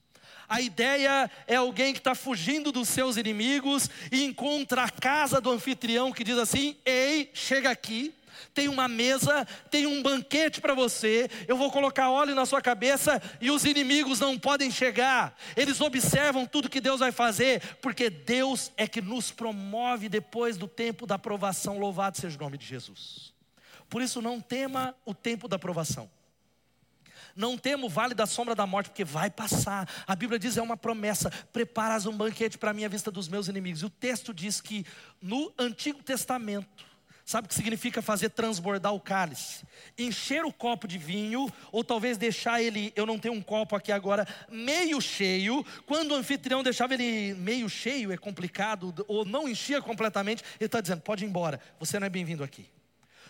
A 0.47 0.61
ideia 0.61 1.27
é 1.47 1.55
alguém 1.55 1.91
que 1.91 1.97
está 1.99 2.13
fugindo 2.13 2.71
dos 2.71 2.87
seus 2.87 3.17
inimigos 3.17 3.89
e 4.11 4.23
encontra 4.25 4.83
a 4.83 4.91
casa 4.91 5.41
do 5.41 5.49
anfitrião 5.49 6.11
que 6.11 6.23
diz 6.23 6.37
assim: 6.37 6.75
Ei, 6.85 7.31
chega 7.33 7.71
aqui, 7.71 8.13
tem 8.53 8.67
uma 8.67 8.87
mesa, 8.87 9.45
tem 9.69 9.85
um 9.85 10.01
banquete 10.01 10.61
para 10.61 10.73
você, 10.73 11.29
eu 11.47 11.57
vou 11.57 11.71
colocar 11.71 12.09
óleo 12.09 12.35
na 12.35 12.45
sua 12.45 12.61
cabeça 12.61 13.21
e 13.39 13.51
os 13.51 13.65
inimigos 13.65 14.19
não 14.19 14.37
podem 14.37 14.71
chegar. 14.71 15.37
Eles 15.55 15.79
observam 15.81 16.45
tudo 16.45 16.69
que 16.69 16.81
Deus 16.81 16.99
vai 16.99 17.11
fazer, 17.11 17.61
porque 17.81 18.09
Deus 18.09 18.71
é 18.77 18.87
que 18.87 19.01
nos 19.01 19.31
promove 19.31 20.09
depois 20.09 20.57
do 20.57 20.67
tempo 20.67 21.05
da 21.05 21.15
aprovação. 21.15 21.79
Louvado 21.79 22.17
seja 22.17 22.37
o 22.37 22.41
nome 22.41 22.57
de 22.57 22.65
Jesus. 22.65 23.33
Por 23.89 24.01
isso, 24.01 24.21
não 24.21 24.41
tema 24.41 24.95
o 25.05 25.13
tempo 25.13 25.47
da 25.47 25.55
aprovação. 25.55 26.09
Não 27.35 27.55
tema 27.55 27.85
o 27.85 27.89
vale 27.89 28.15
da 28.15 28.25
sombra 28.25 28.55
da 28.55 28.65
morte, 28.65 28.89
porque 28.89 29.05
vai 29.05 29.29
passar. 29.29 29.87
A 30.07 30.15
Bíblia 30.15 30.39
diz: 30.39 30.57
é 30.57 30.61
uma 30.61 30.75
promessa. 30.75 31.29
Preparas 31.53 32.07
um 32.07 32.17
banquete 32.17 32.57
para 32.57 32.73
mim 32.73 32.83
à 32.83 32.87
vista 32.87 33.11
dos 33.11 33.27
meus 33.27 33.47
inimigos. 33.47 33.83
E 33.83 33.85
o 33.85 33.89
texto 33.91 34.33
diz 34.33 34.59
que 34.59 34.83
no 35.21 35.53
Antigo 35.57 36.01
Testamento, 36.01 36.85
Sabe 37.27 37.45
o 37.45 37.49
que 37.49 37.55
significa 37.55 38.01
fazer 38.01 38.29
transbordar 38.29 38.93
o 38.93 39.01
cálice? 39.01 39.65
Encher 39.97 40.45
o 40.45 40.53
copo 40.53 40.87
de 40.87 40.97
vinho, 40.97 41.51
ou 41.73 41.83
talvez 41.83 42.17
deixar 42.17 42.63
ele, 42.63 42.93
eu 42.95 43.05
não 43.05 43.19
tenho 43.19 43.33
um 43.33 43.41
copo 43.41 43.75
aqui 43.75 43.91
agora, 43.91 44.25
meio 44.49 45.01
cheio. 45.01 45.61
Quando 45.85 46.11
o 46.11 46.15
anfitrião 46.15 46.63
deixava 46.63 46.93
ele 46.93 47.33
meio 47.33 47.67
cheio, 47.67 48.13
é 48.13 48.17
complicado, 48.17 48.95
ou 49.09 49.25
não 49.25 49.45
enchia 49.45 49.81
completamente, 49.81 50.41
ele 50.57 50.67
está 50.67 50.79
dizendo: 50.79 51.01
pode 51.01 51.25
ir 51.25 51.27
embora, 51.27 51.59
você 51.77 51.99
não 51.99 52.07
é 52.07 52.09
bem-vindo 52.09 52.45
aqui. 52.45 52.65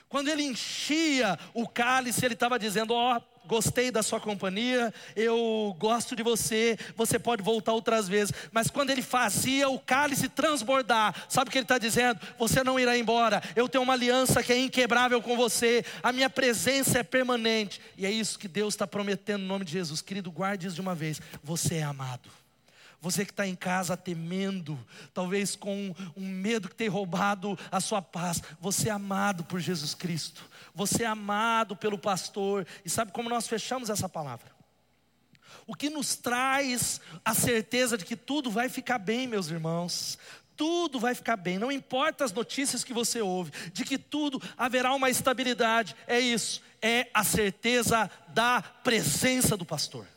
Quando 0.10 0.30
ele 0.30 0.44
enchia 0.44 1.38
o 1.54 1.68
cálice, 1.68 2.26
ele 2.26 2.34
estava 2.34 2.58
dizendo: 2.58 2.94
Ó, 2.94 3.18
oh, 3.18 3.22
gostei 3.48 3.90
da 3.90 4.04
sua 4.04 4.20
companhia, 4.20 4.94
eu 5.16 5.76
gosto 5.80 6.16
de 6.16 6.22
você, 6.22 6.78
você 6.96 7.18
pode 7.18 7.42
voltar 7.42 7.74
outras 7.74 8.08
vezes. 8.08 8.34
Mas 8.52 8.70
quando 8.70 8.90
ele 8.90 9.02
fazia 9.02 9.70
o 9.70 9.80
cálice 9.80 10.28
transbordar, 10.30 11.16
sabe 11.30 11.50
o 11.50 11.52
que 11.52 11.58
ele 11.58 11.66
está 11.66 11.78
dizendo? 11.78 12.20
Você 12.38 12.64
não 12.64 12.80
irá 12.80 12.98
embora, 12.98 13.42
eu 13.56 13.68
tenho 13.68 13.84
uma 13.84 13.94
aliança 13.94 14.44
que 14.44 14.54
é 14.54 14.60
inquebrável 14.60 15.22
com 15.22 15.36
você, 15.36 15.84
a 16.04 16.12
minha 16.12 16.30
presença 16.30 17.00
é 17.00 17.04
permanente. 17.04 17.82
E 17.98 18.06
é 18.06 18.12
isso 18.12 18.38
que 18.38 18.48
Deus 18.48 18.74
está 18.74 18.86
prometendo 18.86 19.42
no 19.42 19.48
nome 19.48 19.66
de 19.66 19.72
Jesus. 19.72 20.02
Querido, 20.02 20.32
guarde 20.32 20.68
isso 20.68 20.76
de 20.76 20.82
uma 20.82 20.94
vez: 20.94 21.22
você 21.44 21.76
é 21.76 21.84
amado. 21.84 22.37
Você 23.00 23.24
que 23.24 23.32
está 23.32 23.46
em 23.48 23.56
casa 23.56 23.96
temendo, 23.96 24.78
talvez 25.14 25.56
com 25.56 25.94
um 26.16 26.28
medo 26.28 26.68
que 26.68 26.76
tem 26.76 26.88
roubado 26.88 27.58
a 27.72 27.80
sua 27.80 28.02
paz, 28.02 28.42
você 28.60 28.90
é 28.90 28.92
amado 28.92 29.44
por 29.44 29.60
Jesus 29.60 29.94
Cristo, 29.94 30.44
você 30.74 31.04
é 31.04 31.08
amado 31.08 31.76
pelo 31.76 31.98
pastor, 31.98 32.66
e 32.84 32.90
sabe 32.90 33.12
como 33.12 33.30
nós 33.30 33.48
fechamos 33.48 33.92
essa 33.92 34.10
palavra? 34.10 34.52
O 35.68 35.76
que 35.76 35.92
nos 35.92 36.16
traz 36.16 37.00
a 37.24 37.36
certeza 37.36 37.98
de 37.98 38.06
que 38.06 38.16
tudo 38.16 38.50
vai 38.50 38.68
ficar 38.68 38.98
bem, 38.98 39.28
meus 39.28 39.48
irmãos, 39.50 40.18
tudo 40.56 41.00
vai 41.00 41.14
ficar 41.14 41.38
bem, 41.38 41.60
não 41.60 41.72
importa 41.72 42.26
as 42.26 42.34
notícias 42.34 42.84
que 42.84 42.94
você 42.94 43.22
ouve, 43.22 43.52
de 43.72 43.86
que 43.86 44.00
tudo 44.00 44.42
haverá 44.58 44.92
uma 44.96 45.10
estabilidade, 45.10 45.96
é 46.08 46.20
isso, 46.20 46.64
é 46.82 47.12
a 47.14 47.24
certeza 47.24 48.10
da 48.30 48.60
presença 48.60 49.56
do 49.56 49.66
pastor 49.66 50.08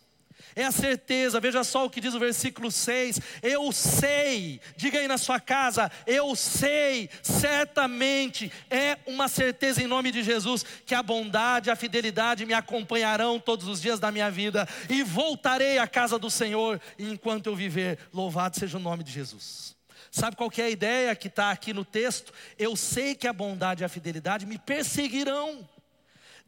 é 0.60 0.66
a 0.66 0.72
certeza, 0.72 1.40
veja 1.40 1.64
só 1.64 1.86
o 1.86 1.90
que 1.90 2.00
diz 2.00 2.14
o 2.14 2.18
versículo 2.18 2.70
6: 2.70 3.20
Eu 3.42 3.72
sei, 3.72 4.60
diga 4.76 4.98
aí 4.98 5.08
na 5.08 5.18
sua 5.18 5.40
casa, 5.40 5.90
eu 6.06 6.36
sei, 6.36 7.08
certamente, 7.22 8.52
é 8.68 8.98
uma 9.06 9.28
certeza 9.28 9.82
em 9.82 9.86
nome 9.86 10.10
de 10.10 10.22
Jesus, 10.22 10.64
que 10.84 10.94
a 10.94 11.02
bondade 11.02 11.70
a 11.70 11.76
fidelidade 11.76 12.44
me 12.44 12.54
acompanharão 12.54 13.38
todos 13.38 13.66
os 13.68 13.80
dias 13.80 13.98
da 13.98 14.12
minha 14.12 14.30
vida, 14.30 14.68
e 14.88 15.02
voltarei 15.02 15.78
à 15.78 15.86
casa 15.86 16.18
do 16.18 16.30
Senhor 16.30 16.80
enquanto 16.98 17.46
eu 17.46 17.56
viver, 17.56 17.98
louvado 18.12 18.58
seja 18.58 18.76
o 18.76 18.80
nome 18.80 19.02
de 19.02 19.12
Jesus. 19.12 19.76
Sabe 20.10 20.36
qual 20.36 20.50
é 20.58 20.62
a 20.62 20.70
ideia 20.70 21.14
que 21.14 21.28
está 21.28 21.52
aqui 21.52 21.72
no 21.72 21.84
texto? 21.84 22.32
Eu 22.58 22.74
sei 22.74 23.14
que 23.14 23.28
a 23.28 23.32
bondade 23.32 23.82
e 23.82 23.84
a 23.84 23.88
fidelidade 23.88 24.44
me 24.44 24.58
perseguirão. 24.58 25.68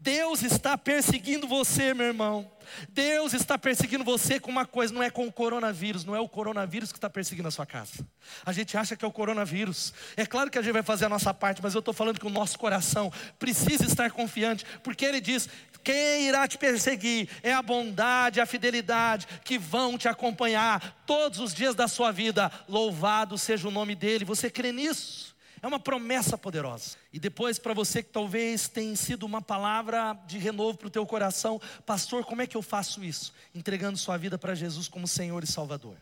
Deus 0.03 0.43
está 0.43 0.77
perseguindo 0.77 1.47
você, 1.47 1.95
meu 1.95 2.07
irmão. 2.07 2.51
Deus 2.89 3.35
está 3.35 3.57
perseguindo 3.57 4.03
você 4.03 4.41
com 4.41 4.51
uma 4.51 4.67
coisa, 4.67 4.93
não 4.93 5.01
é 5.01 5.09
com 5.09 5.29
o 5.29 5.33
coronavírus, 5.33 6.05
não 6.05 6.17
é 6.17 6.19
o 6.19 6.29
coronavírus 6.29 6.91
que 6.91 6.99
está 6.99 7.09
perseguindo 7.09 7.47
a 7.47 7.53
sua 7.53 7.65
casa. 7.65 8.05
A 8.45 8.53
gente 8.53 8.77
acha 8.77 8.97
que 8.97 9.05
é 9.05 9.09
o 9.09 9.13
coronavírus. 9.13 9.95
É 10.17 10.27
claro 10.27 10.51
que 10.51 10.59
a 10.59 10.63
gente 10.63 10.73
vai 10.73 10.83
fazer 10.83 11.05
a 11.05 11.09
nossa 11.09 11.33
parte, 11.33 11.63
mas 11.63 11.75
eu 11.75 11.79
estou 11.79 11.95
falando 11.95 12.19
que 12.19 12.27
o 12.27 12.31
nosso 12.31 12.59
coração 12.59 13.13
precisa 13.39 13.85
estar 13.85 14.11
confiante, 14.11 14.67
porque 14.83 15.05
Ele 15.05 15.21
diz: 15.21 15.49
quem 15.85 16.27
irá 16.27 16.49
te 16.49 16.59
perseguir 16.59 17.29
é 17.41 17.53
a 17.53 17.63
bondade, 17.63 18.41
a 18.41 18.47
fidelidade 18.47 19.29
que 19.45 19.57
vão 19.57 19.97
te 19.97 20.09
acompanhar 20.09 21.05
todos 21.07 21.39
os 21.39 21.55
dias 21.55 21.77
da 21.77 21.87
sua 21.87 22.11
vida. 22.11 22.51
Louvado 22.69 23.39
seja 23.39 23.69
o 23.69 23.71
nome 23.71 23.95
dEle. 23.95 24.25
Você 24.25 24.51
crê 24.51 24.73
nisso? 24.73 25.33
É 25.63 25.67
uma 25.67 25.79
promessa 25.79 26.37
poderosa. 26.37 26.97
E 27.13 27.21
depois, 27.21 27.57
para 27.57 27.73
você 27.73 28.03
que 28.03 28.11
talvez 28.11 28.69
tenha 28.69 28.97
sido 28.97 29.25
uma 29.25 29.41
palavra 29.41 30.13
de 30.27 30.37
renovo 30.37 30.77
para 30.77 30.89
o 30.89 30.91
teu 30.91 31.07
coração, 31.07 31.61
pastor, 31.87 32.25
como 32.25 32.43
é 32.43 32.47
que 32.49 32.57
eu 32.57 32.63
faço 32.63 33.05
isso? 33.05 33.33
Entregando 33.55 33.97
sua 33.97 34.17
vida 34.17 34.37
para 34.37 34.57
Jesus 34.57 34.89
como 34.89 35.07
Senhor 35.07 35.45
e 35.45 35.47
Salvador. 35.47 35.97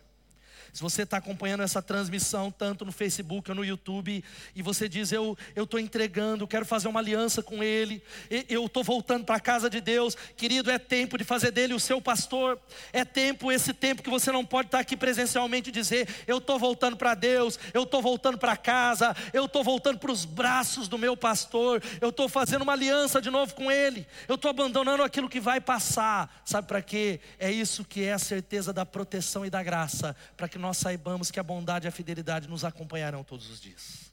Se 0.72 0.82
você 0.82 1.02
está 1.02 1.16
acompanhando 1.16 1.62
essa 1.62 1.82
transmissão, 1.82 2.50
tanto 2.50 2.84
no 2.84 2.92
Facebook 2.92 3.50
ou 3.50 3.56
no 3.56 3.64
YouTube, 3.64 4.24
e 4.54 4.62
você 4.62 4.88
diz: 4.88 5.12
Eu 5.12 5.36
estou 5.56 5.80
entregando, 5.80 6.46
quero 6.46 6.64
fazer 6.64 6.88
uma 6.88 7.00
aliança 7.00 7.42
com 7.42 7.62
Ele, 7.62 8.02
eu 8.48 8.66
estou 8.66 8.84
voltando 8.84 9.24
para 9.24 9.36
a 9.36 9.40
casa 9.40 9.68
de 9.68 9.80
Deus, 9.80 10.16
querido, 10.36 10.70
é 10.70 10.78
tempo 10.78 11.18
de 11.18 11.24
fazer 11.24 11.50
dele 11.50 11.74
o 11.74 11.80
seu 11.80 12.00
pastor, 12.00 12.58
é 12.92 13.04
tempo, 13.04 13.50
esse 13.50 13.72
tempo 13.72 14.02
que 14.02 14.10
você 14.10 14.30
não 14.30 14.44
pode 14.44 14.68
estar 14.68 14.78
tá 14.78 14.82
aqui 14.82 14.96
presencialmente 14.96 15.70
e 15.70 15.72
dizer: 15.72 16.08
Eu 16.26 16.38
estou 16.38 16.58
voltando 16.58 16.96
para 16.96 17.14
Deus, 17.14 17.58
eu 17.74 17.82
estou 17.82 18.00
voltando 18.00 18.38
para 18.38 18.56
casa, 18.56 19.16
eu 19.32 19.46
estou 19.46 19.64
voltando 19.64 19.98
para 19.98 20.12
os 20.12 20.24
braços 20.24 20.88
do 20.88 20.98
meu 20.98 21.16
pastor, 21.16 21.82
eu 22.00 22.10
estou 22.10 22.28
fazendo 22.28 22.62
uma 22.62 22.72
aliança 22.72 23.20
de 23.20 23.30
novo 23.30 23.54
com 23.54 23.70
Ele, 23.70 24.06
eu 24.28 24.36
estou 24.36 24.50
abandonando 24.50 25.02
aquilo 25.02 25.28
que 25.28 25.40
vai 25.40 25.60
passar, 25.60 26.42
sabe 26.44 26.68
para 26.68 26.82
quê? 26.82 27.20
É 27.38 27.50
isso 27.50 27.84
que 27.84 28.04
é 28.04 28.12
a 28.12 28.18
certeza 28.18 28.72
da 28.72 28.86
proteção 28.86 29.44
e 29.44 29.50
da 29.50 29.62
graça, 29.62 30.14
para 30.36 30.48
que 30.48 30.58
nós 30.60 30.76
saibamos 30.76 31.30
que 31.30 31.40
a 31.40 31.42
bondade 31.42 31.86
e 31.86 31.88
a 31.88 31.92
fidelidade 31.92 32.48
nos 32.48 32.64
acompanharão 32.64 33.24
todos 33.24 33.48
os 33.48 33.60
dias. 33.60 34.10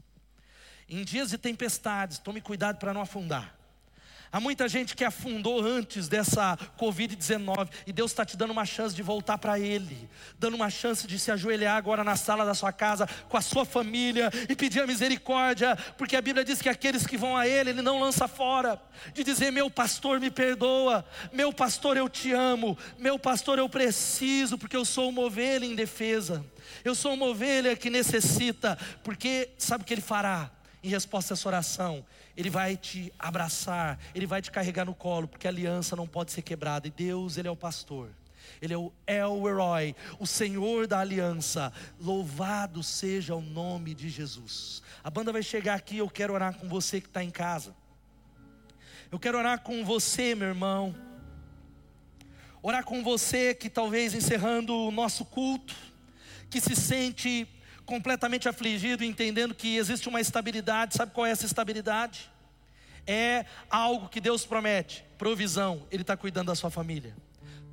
Em 0.90 1.04
dias 1.04 1.30
de 1.30 1.38
tempestades, 1.38 2.18
tome 2.18 2.40
cuidado 2.40 2.78
para 2.78 2.94
não 2.94 3.02
afundar. 3.02 3.57
Há 4.32 4.40
muita 4.40 4.68
gente 4.68 4.96
que 4.96 5.06
afundou 5.06 5.64
antes 5.64 6.08
dessa 6.08 6.58
Covid-19 6.78 7.70
e 7.86 7.94
Deus 7.94 8.12
está 8.12 8.26
te 8.26 8.36
dando 8.36 8.52
uma 8.52 8.66
chance 8.66 8.94
de 8.94 9.02
voltar 9.02 9.38
para 9.38 9.58
Ele, 9.58 10.10
dando 10.38 10.56
uma 10.56 10.70
chance 10.70 11.08
de 11.08 11.18
se 11.18 11.32
ajoelhar 11.32 11.78
agora 11.78 12.04
na 12.04 12.16
sala 12.16 12.46
da 12.46 12.54
sua 12.54 12.74
casa 12.74 13.08
com 13.30 13.38
a 13.38 13.42
sua 13.42 13.66
família 13.66 14.30
e 14.50 14.56
pedir 14.56 14.82
a 14.82 14.88
misericórdia, 14.88 15.78
porque 15.98 16.16
a 16.16 16.22
Bíblia 16.22 16.44
diz 16.44 16.62
que 16.62 16.68
aqueles 16.68 17.08
que 17.08 17.18
vão 17.18 17.38
a 17.38 17.48
Ele, 17.48 17.70
Ele 17.70 17.82
não 17.82 18.00
lança 18.00 18.28
fora. 18.28 18.82
De 19.14 19.24
dizer: 19.24 19.52
Meu 19.52 19.70
pastor 19.70 20.20
me 20.20 20.30
perdoa, 20.30 21.06
meu 21.32 21.54
pastor 21.54 21.96
eu 21.96 22.10
te 22.10 22.34
amo, 22.34 22.78
meu 22.98 23.18
pastor 23.18 23.58
eu 23.60 23.70
preciso, 23.70 24.58
porque 24.58 24.76
eu 24.76 24.84
sou 24.84 25.10
uma 25.10 25.22
ovelha 25.22 25.66
indefesa. 25.66 26.46
Eu 26.84 26.96
sou 26.96 27.14
uma 27.14 27.28
ovelha 27.28 27.76
que 27.76 27.90
necessita, 27.90 28.78
porque 29.04 29.50
sabe 29.58 29.84
o 29.84 29.86
que 29.86 29.94
Ele 29.94 30.02
fará? 30.02 30.52
Em 30.84 30.90
resposta 30.90 31.34
a 31.34 31.36
essa 31.36 31.48
oração, 31.48 32.06
Ele 32.38 32.52
vai 32.52 32.78
te 32.78 33.12
abraçar, 33.18 34.00
Ele 34.14 34.28
vai 34.28 34.44
te 34.44 34.52
carregar 34.52 34.86
no 34.86 34.94
colo, 34.94 35.28
porque 35.28 35.48
a 35.48 35.50
aliança 35.50 35.96
não 35.96 36.08
pode 36.08 36.32
ser 36.32 36.44
quebrada. 36.44 36.88
E 36.88 36.92
Deus, 36.92 37.36
Ele 37.36 37.48
é 37.48 37.52
o 37.52 37.56
pastor. 37.56 38.12
Ele 38.62 38.74
é 38.74 38.78
o 38.78 38.94
El 39.08 39.48
Herói, 39.48 39.96
o 40.20 40.28
Senhor 40.28 40.86
da 40.86 41.00
aliança. 41.00 41.74
Louvado 42.00 42.84
seja 42.84 43.36
o 43.36 43.42
nome 43.42 43.96
de 43.96 44.08
Jesus. 44.08 44.84
A 45.04 45.10
banda 45.10 45.34
vai 45.34 45.42
chegar 45.42 45.74
aqui. 45.74 45.98
Eu 45.98 46.10
quero 46.10 46.34
orar 46.34 46.56
com 46.56 46.70
você 46.70 47.02
que 47.02 47.08
está 47.08 47.24
em 47.24 47.32
casa. 47.32 47.76
Eu 49.12 49.20
quero 49.20 49.38
orar 49.38 49.62
com 49.62 49.84
você, 49.84 50.36
meu 50.36 50.50
irmão. 50.50 50.96
Orar 52.62 52.84
com 52.84 53.04
você 53.04 53.56
que 53.56 53.70
talvez 53.70 54.14
encerrando 54.14 54.76
o 54.76 54.92
nosso 54.92 55.26
culto, 55.26 55.76
que 56.50 56.62
se 56.62 56.76
sente 56.76 57.48
completamente 57.88 58.48
afligido, 58.48 59.04
entendendo 59.04 59.56
que 59.56 59.78
existe 59.78 60.08
uma 60.08 60.22
estabilidade. 60.22 60.96
Sabe 60.96 61.14
qual 61.14 61.26
é 61.26 61.32
essa 61.32 61.46
estabilidade? 61.46 62.30
É 63.08 63.46
algo 63.70 64.10
que 64.10 64.22
Deus 64.22 64.46
promete: 64.46 65.04
provisão, 65.18 65.88
Ele 65.90 66.04
está 66.04 66.16
cuidando 66.16 66.48
da 66.48 66.56
sua 66.56 66.70
família, 66.70 67.16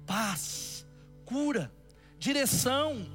paz, 0.06 0.86
cura, 1.26 1.70
direção. 2.18 3.06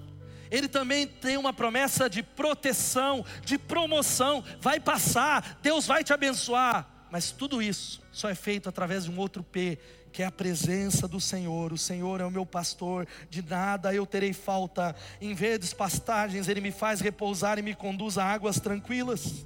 Ele 0.51 0.67
também 0.67 1.07
tem 1.07 1.38
uma 1.38 1.53
promessa 1.53 2.09
de 2.09 2.21
proteção, 2.23 3.23
de 3.45 3.57
promoção. 3.57 4.43
Vai 4.59 4.79
passar, 4.79 5.59
Deus 5.62 5.88
vai 5.88 6.03
te 6.03 6.12
abençoar. 6.12 7.07
Mas 7.12 7.31
tudo 7.31 7.62
isso 7.62 8.01
só 8.12 8.29
é 8.29 8.35
feito 8.35 8.67
através 8.67 9.05
de 9.05 9.12
um 9.12 9.17
outro 9.17 9.43
P, 9.43 9.79
que 10.12 10.24
é 10.24 10.26
a 10.26 10.32
presença 10.32 11.08
do 11.08 11.19
Senhor. 11.19 11.74
O 11.74 11.78
Senhor 11.78 12.22
é 12.22 12.26
o 12.26 12.32
meu 12.32 12.45
pastor, 12.45 13.08
de 13.30 13.41
nada 13.41 13.93
eu 13.93 14.06
terei 14.06 14.34
falta. 14.34 14.95
Em 15.22 15.34
verdes 15.34 15.74
pastagens 15.74 16.48
ele 16.48 16.62
me 16.62 16.72
faz 16.72 17.00
repousar 17.02 17.60
e 17.60 17.62
me 17.62 17.76
conduz 17.76 18.17
a 18.17 18.26
águas 18.26 18.60
tranquilas. 18.60 19.45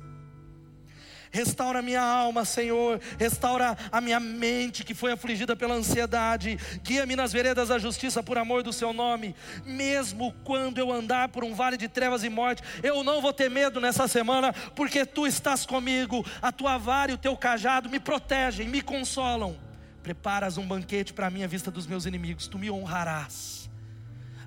Restaura 1.34 1.82
minha 1.82 2.04
alma, 2.04 2.45
Senhor. 2.45 3.02
Restaura 3.17 3.76
a 3.91 3.99
minha 3.99 4.19
mente 4.19 4.84
que 4.84 4.93
foi 4.93 5.12
afligida 5.12 5.56
pela 5.56 5.73
ansiedade. 5.73 6.60
Guia-me 6.84 7.15
nas 7.15 7.34
veredas 7.34 7.69
da 7.69 7.80
justiça 7.80 8.21
por 8.21 8.38
amor 8.38 8.62
do 8.62 8.71
seu 8.71 8.93
nome. 8.93 9.36
Mesmo 9.65 10.32
quando 10.43 10.78
eu 10.78 10.91
andar 10.91 11.30
por 11.30 11.43
um 11.43 11.56
vale 11.56 11.76
de 11.76 11.88
trevas 11.88 12.23
e 12.23 12.30
morte, 12.30 12.62
eu 12.84 13.04
não 13.04 13.19
vou 13.19 13.34
ter 13.34 13.49
medo 13.49 13.82
nessa 13.82 14.08
semana, 14.08 14.54
porque 14.76 15.08
tu 15.08 15.26
estás 15.26 15.65
comigo. 15.65 16.23
A 16.39 16.52
tua 16.52 16.78
vara 16.78 17.10
e 17.10 17.15
o 17.15 17.17
teu 17.17 17.36
cajado 17.36 17.89
me 17.89 17.99
protegem, 17.99 18.69
me 18.69 18.84
consolam. 18.84 19.62
Preparas 20.03 20.57
um 20.57 20.67
banquete 20.67 21.13
para 21.13 21.29
mim 21.29 21.43
à 21.43 21.47
vista 21.47 21.71
dos 21.71 21.87
meus 21.87 22.05
inimigos, 22.05 22.45
tu 22.45 22.59
me 22.59 22.69
honrarás. 22.69 23.69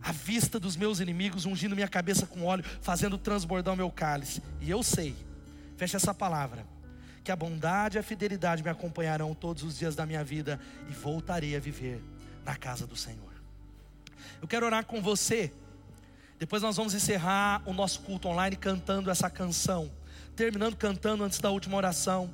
À 0.03 0.13
vista 0.13 0.61
dos 0.61 0.77
meus 0.77 1.01
inimigos, 1.01 1.47
ungindo 1.47 1.75
minha 1.75 1.89
cabeça 1.89 2.27
com 2.27 2.45
óleo, 2.45 2.65
fazendo 2.83 3.17
transbordar 3.17 3.73
o 3.73 3.77
meu 3.77 3.91
cálice. 3.91 4.43
E 4.61 4.71
eu 4.71 4.83
sei, 4.83 5.17
fecha 5.77 5.97
essa 5.97 6.13
palavra, 6.13 6.67
que 7.25 7.33
a 7.33 7.37
bondade 7.37 7.97
e 7.97 7.99
a 7.99 8.03
fidelidade 8.03 8.63
me 8.63 8.69
acompanharão 8.69 9.35
todos 9.35 9.63
os 9.63 9.79
dias 9.79 9.97
da 9.97 10.05
minha 10.05 10.23
vida 10.23 10.61
e 10.89 10.93
voltarei 10.93 11.57
a 11.57 11.59
viver 11.59 12.01
na 12.45 12.55
casa 12.55 12.87
do 12.87 12.95
Senhor. 12.95 13.33
Eu 14.41 14.47
quero 14.47 14.67
orar 14.67 14.85
com 14.85 15.01
você. 15.01 15.51
Depois 16.39 16.63
nós 16.63 16.77
vamos 16.77 16.93
encerrar 16.93 17.63
o 17.65 17.73
nosso 17.73 18.01
culto 18.01 18.29
online 18.29 18.57
cantando 18.57 19.11
essa 19.11 19.31
canção, 19.31 19.91
terminando 20.37 20.77
cantando 20.77 21.25
antes 21.25 21.41
da 21.41 21.51
última 21.51 21.79
oração. 21.79 22.31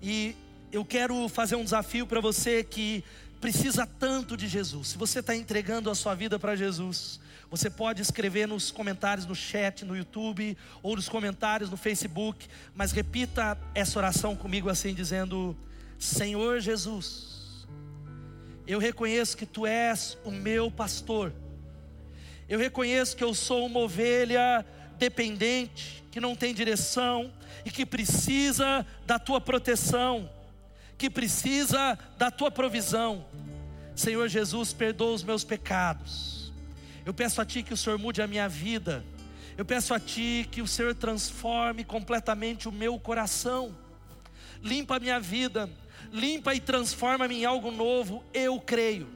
E 0.00 0.36
eu 0.72 0.84
quero 0.84 1.28
fazer 1.28 1.56
um 1.56 1.64
desafio 1.64 2.06
para 2.06 2.20
você 2.20 2.62
que 2.62 3.02
precisa 3.40 3.86
tanto 3.86 4.36
de 4.36 4.46
Jesus. 4.46 4.88
Se 4.88 4.98
você 4.98 5.18
está 5.18 5.34
entregando 5.34 5.90
a 5.90 5.94
sua 5.94 6.14
vida 6.14 6.38
para 6.38 6.54
Jesus, 6.54 7.18
você 7.50 7.68
pode 7.68 8.00
escrever 8.00 8.46
nos 8.46 8.70
comentários 8.70 9.26
no 9.26 9.34
chat, 9.34 9.84
no 9.84 9.96
YouTube 9.96 10.56
ou 10.82 10.94
nos 10.94 11.08
comentários 11.08 11.70
no 11.70 11.76
Facebook, 11.76 12.46
mas 12.74 12.92
repita 12.92 13.58
essa 13.74 13.98
oração 13.98 14.36
comigo 14.36 14.68
assim, 14.68 14.94
dizendo: 14.94 15.56
Senhor 15.98 16.60
Jesus, 16.60 17.66
eu 18.64 18.78
reconheço 18.78 19.36
que 19.36 19.46
Tu 19.46 19.66
és 19.66 20.16
o 20.24 20.30
meu 20.30 20.70
pastor, 20.70 21.32
eu 22.48 22.60
reconheço 22.60 23.16
que 23.16 23.24
eu 23.24 23.34
sou 23.34 23.66
uma 23.66 23.80
ovelha 23.80 24.64
dependente, 24.98 26.04
que 26.12 26.20
não 26.20 26.36
tem 26.36 26.54
direção 26.54 27.32
e 27.64 27.70
que 27.72 27.84
precisa 27.84 28.86
da 29.04 29.18
Tua 29.18 29.40
proteção 29.40 30.30
que 31.00 31.08
precisa 31.08 31.98
da 32.18 32.30
tua 32.30 32.50
provisão. 32.50 33.24
Senhor 33.96 34.28
Jesus, 34.28 34.74
perdoa 34.74 35.14
os 35.14 35.22
meus 35.22 35.42
pecados. 35.42 36.52
Eu 37.06 37.14
peço 37.14 37.40
a 37.40 37.44
Ti 37.46 37.62
que 37.62 37.72
o 37.72 37.76
Senhor 37.76 37.98
mude 37.98 38.20
a 38.20 38.26
minha 38.26 38.46
vida. 38.46 39.02
Eu 39.56 39.64
peço 39.64 39.94
a 39.94 39.98
Ti 39.98 40.46
que 40.52 40.60
o 40.60 40.66
Senhor 40.66 40.94
transforme 40.94 41.84
completamente 41.84 42.68
o 42.68 42.72
meu 42.72 42.98
coração. 42.98 43.74
Limpa 44.62 44.96
a 44.96 45.00
minha 45.00 45.18
vida, 45.18 45.70
limpa 46.12 46.54
e 46.54 46.60
transforma-me 46.60 47.34
em 47.34 47.44
algo 47.46 47.70
novo. 47.70 48.22
Eu 48.34 48.60
creio 48.60 49.08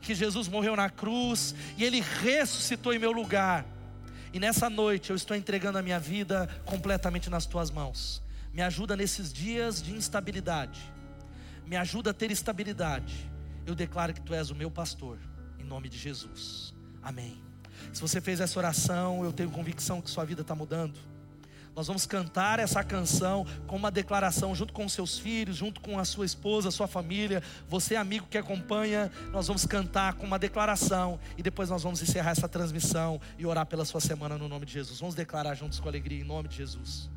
que 0.00 0.14
Jesus 0.14 0.48
morreu 0.48 0.74
na 0.74 0.88
cruz 0.88 1.54
e 1.76 1.84
Ele 1.84 2.00
ressuscitou 2.22 2.94
em 2.94 2.98
meu 2.98 3.12
lugar. 3.12 3.66
E 4.32 4.40
nessa 4.40 4.70
noite 4.70 5.10
eu 5.10 5.16
estou 5.16 5.36
entregando 5.36 5.76
a 5.76 5.82
minha 5.82 6.00
vida 6.00 6.48
completamente 6.64 7.28
nas 7.28 7.44
tuas 7.44 7.70
mãos. 7.70 8.22
Me 8.50 8.62
ajuda 8.62 8.96
nesses 8.96 9.30
dias 9.30 9.82
de 9.82 9.92
instabilidade 9.92 10.96
me 11.68 11.76
ajuda 11.76 12.10
a 12.10 12.14
ter 12.14 12.30
estabilidade. 12.30 13.30
Eu 13.66 13.74
declaro 13.74 14.14
que 14.14 14.22
tu 14.22 14.32
és 14.32 14.48
o 14.50 14.54
meu 14.54 14.70
pastor, 14.70 15.18
em 15.58 15.64
nome 15.64 15.90
de 15.90 15.98
Jesus. 15.98 16.74
Amém. 17.02 17.42
Se 17.92 18.00
você 18.00 18.22
fez 18.22 18.40
essa 18.40 18.58
oração, 18.58 19.22
eu 19.22 19.32
tenho 19.32 19.50
convicção 19.50 20.00
que 20.00 20.10
sua 20.10 20.24
vida 20.24 20.40
está 20.40 20.54
mudando. 20.54 20.98
Nós 21.76 21.86
vamos 21.86 22.06
cantar 22.06 22.58
essa 22.58 22.82
canção 22.82 23.46
com 23.66 23.76
uma 23.76 23.90
declaração 23.90 24.54
junto 24.54 24.72
com 24.72 24.88
seus 24.88 25.18
filhos, 25.18 25.56
junto 25.56 25.80
com 25.80 25.98
a 25.98 26.04
sua 26.04 26.24
esposa, 26.24 26.70
sua 26.70 26.88
família, 26.88 27.42
você 27.68 27.94
amigo 27.94 28.26
que 28.28 28.38
acompanha, 28.38 29.12
nós 29.30 29.46
vamos 29.46 29.64
cantar 29.66 30.14
com 30.14 30.26
uma 30.26 30.38
declaração 30.38 31.20
e 31.36 31.42
depois 31.42 31.68
nós 31.68 31.82
vamos 31.82 32.02
encerrar 32.02 32.30
essa 32.30 32.48
transmissão 32.48 33.20
e 33.38 33.46
orar 33.46 33.66
pela 33.66 33.84
sua 33.84 34.00
semana 34.00 34.38
no 34.38 34.48
nome 34.48 34.64
de 34.64 34.72
Jesus. 34.72 34.98
Vamos 34.98 35.14
declarar 35.14 35.54
juntos 35.54 35.78
com 35.78 35.88
alegria 35.88 36.20
em 36.20 36.24
nome 36.24 36.48
de 36.48 36.56
Jesus. 36.56 37.08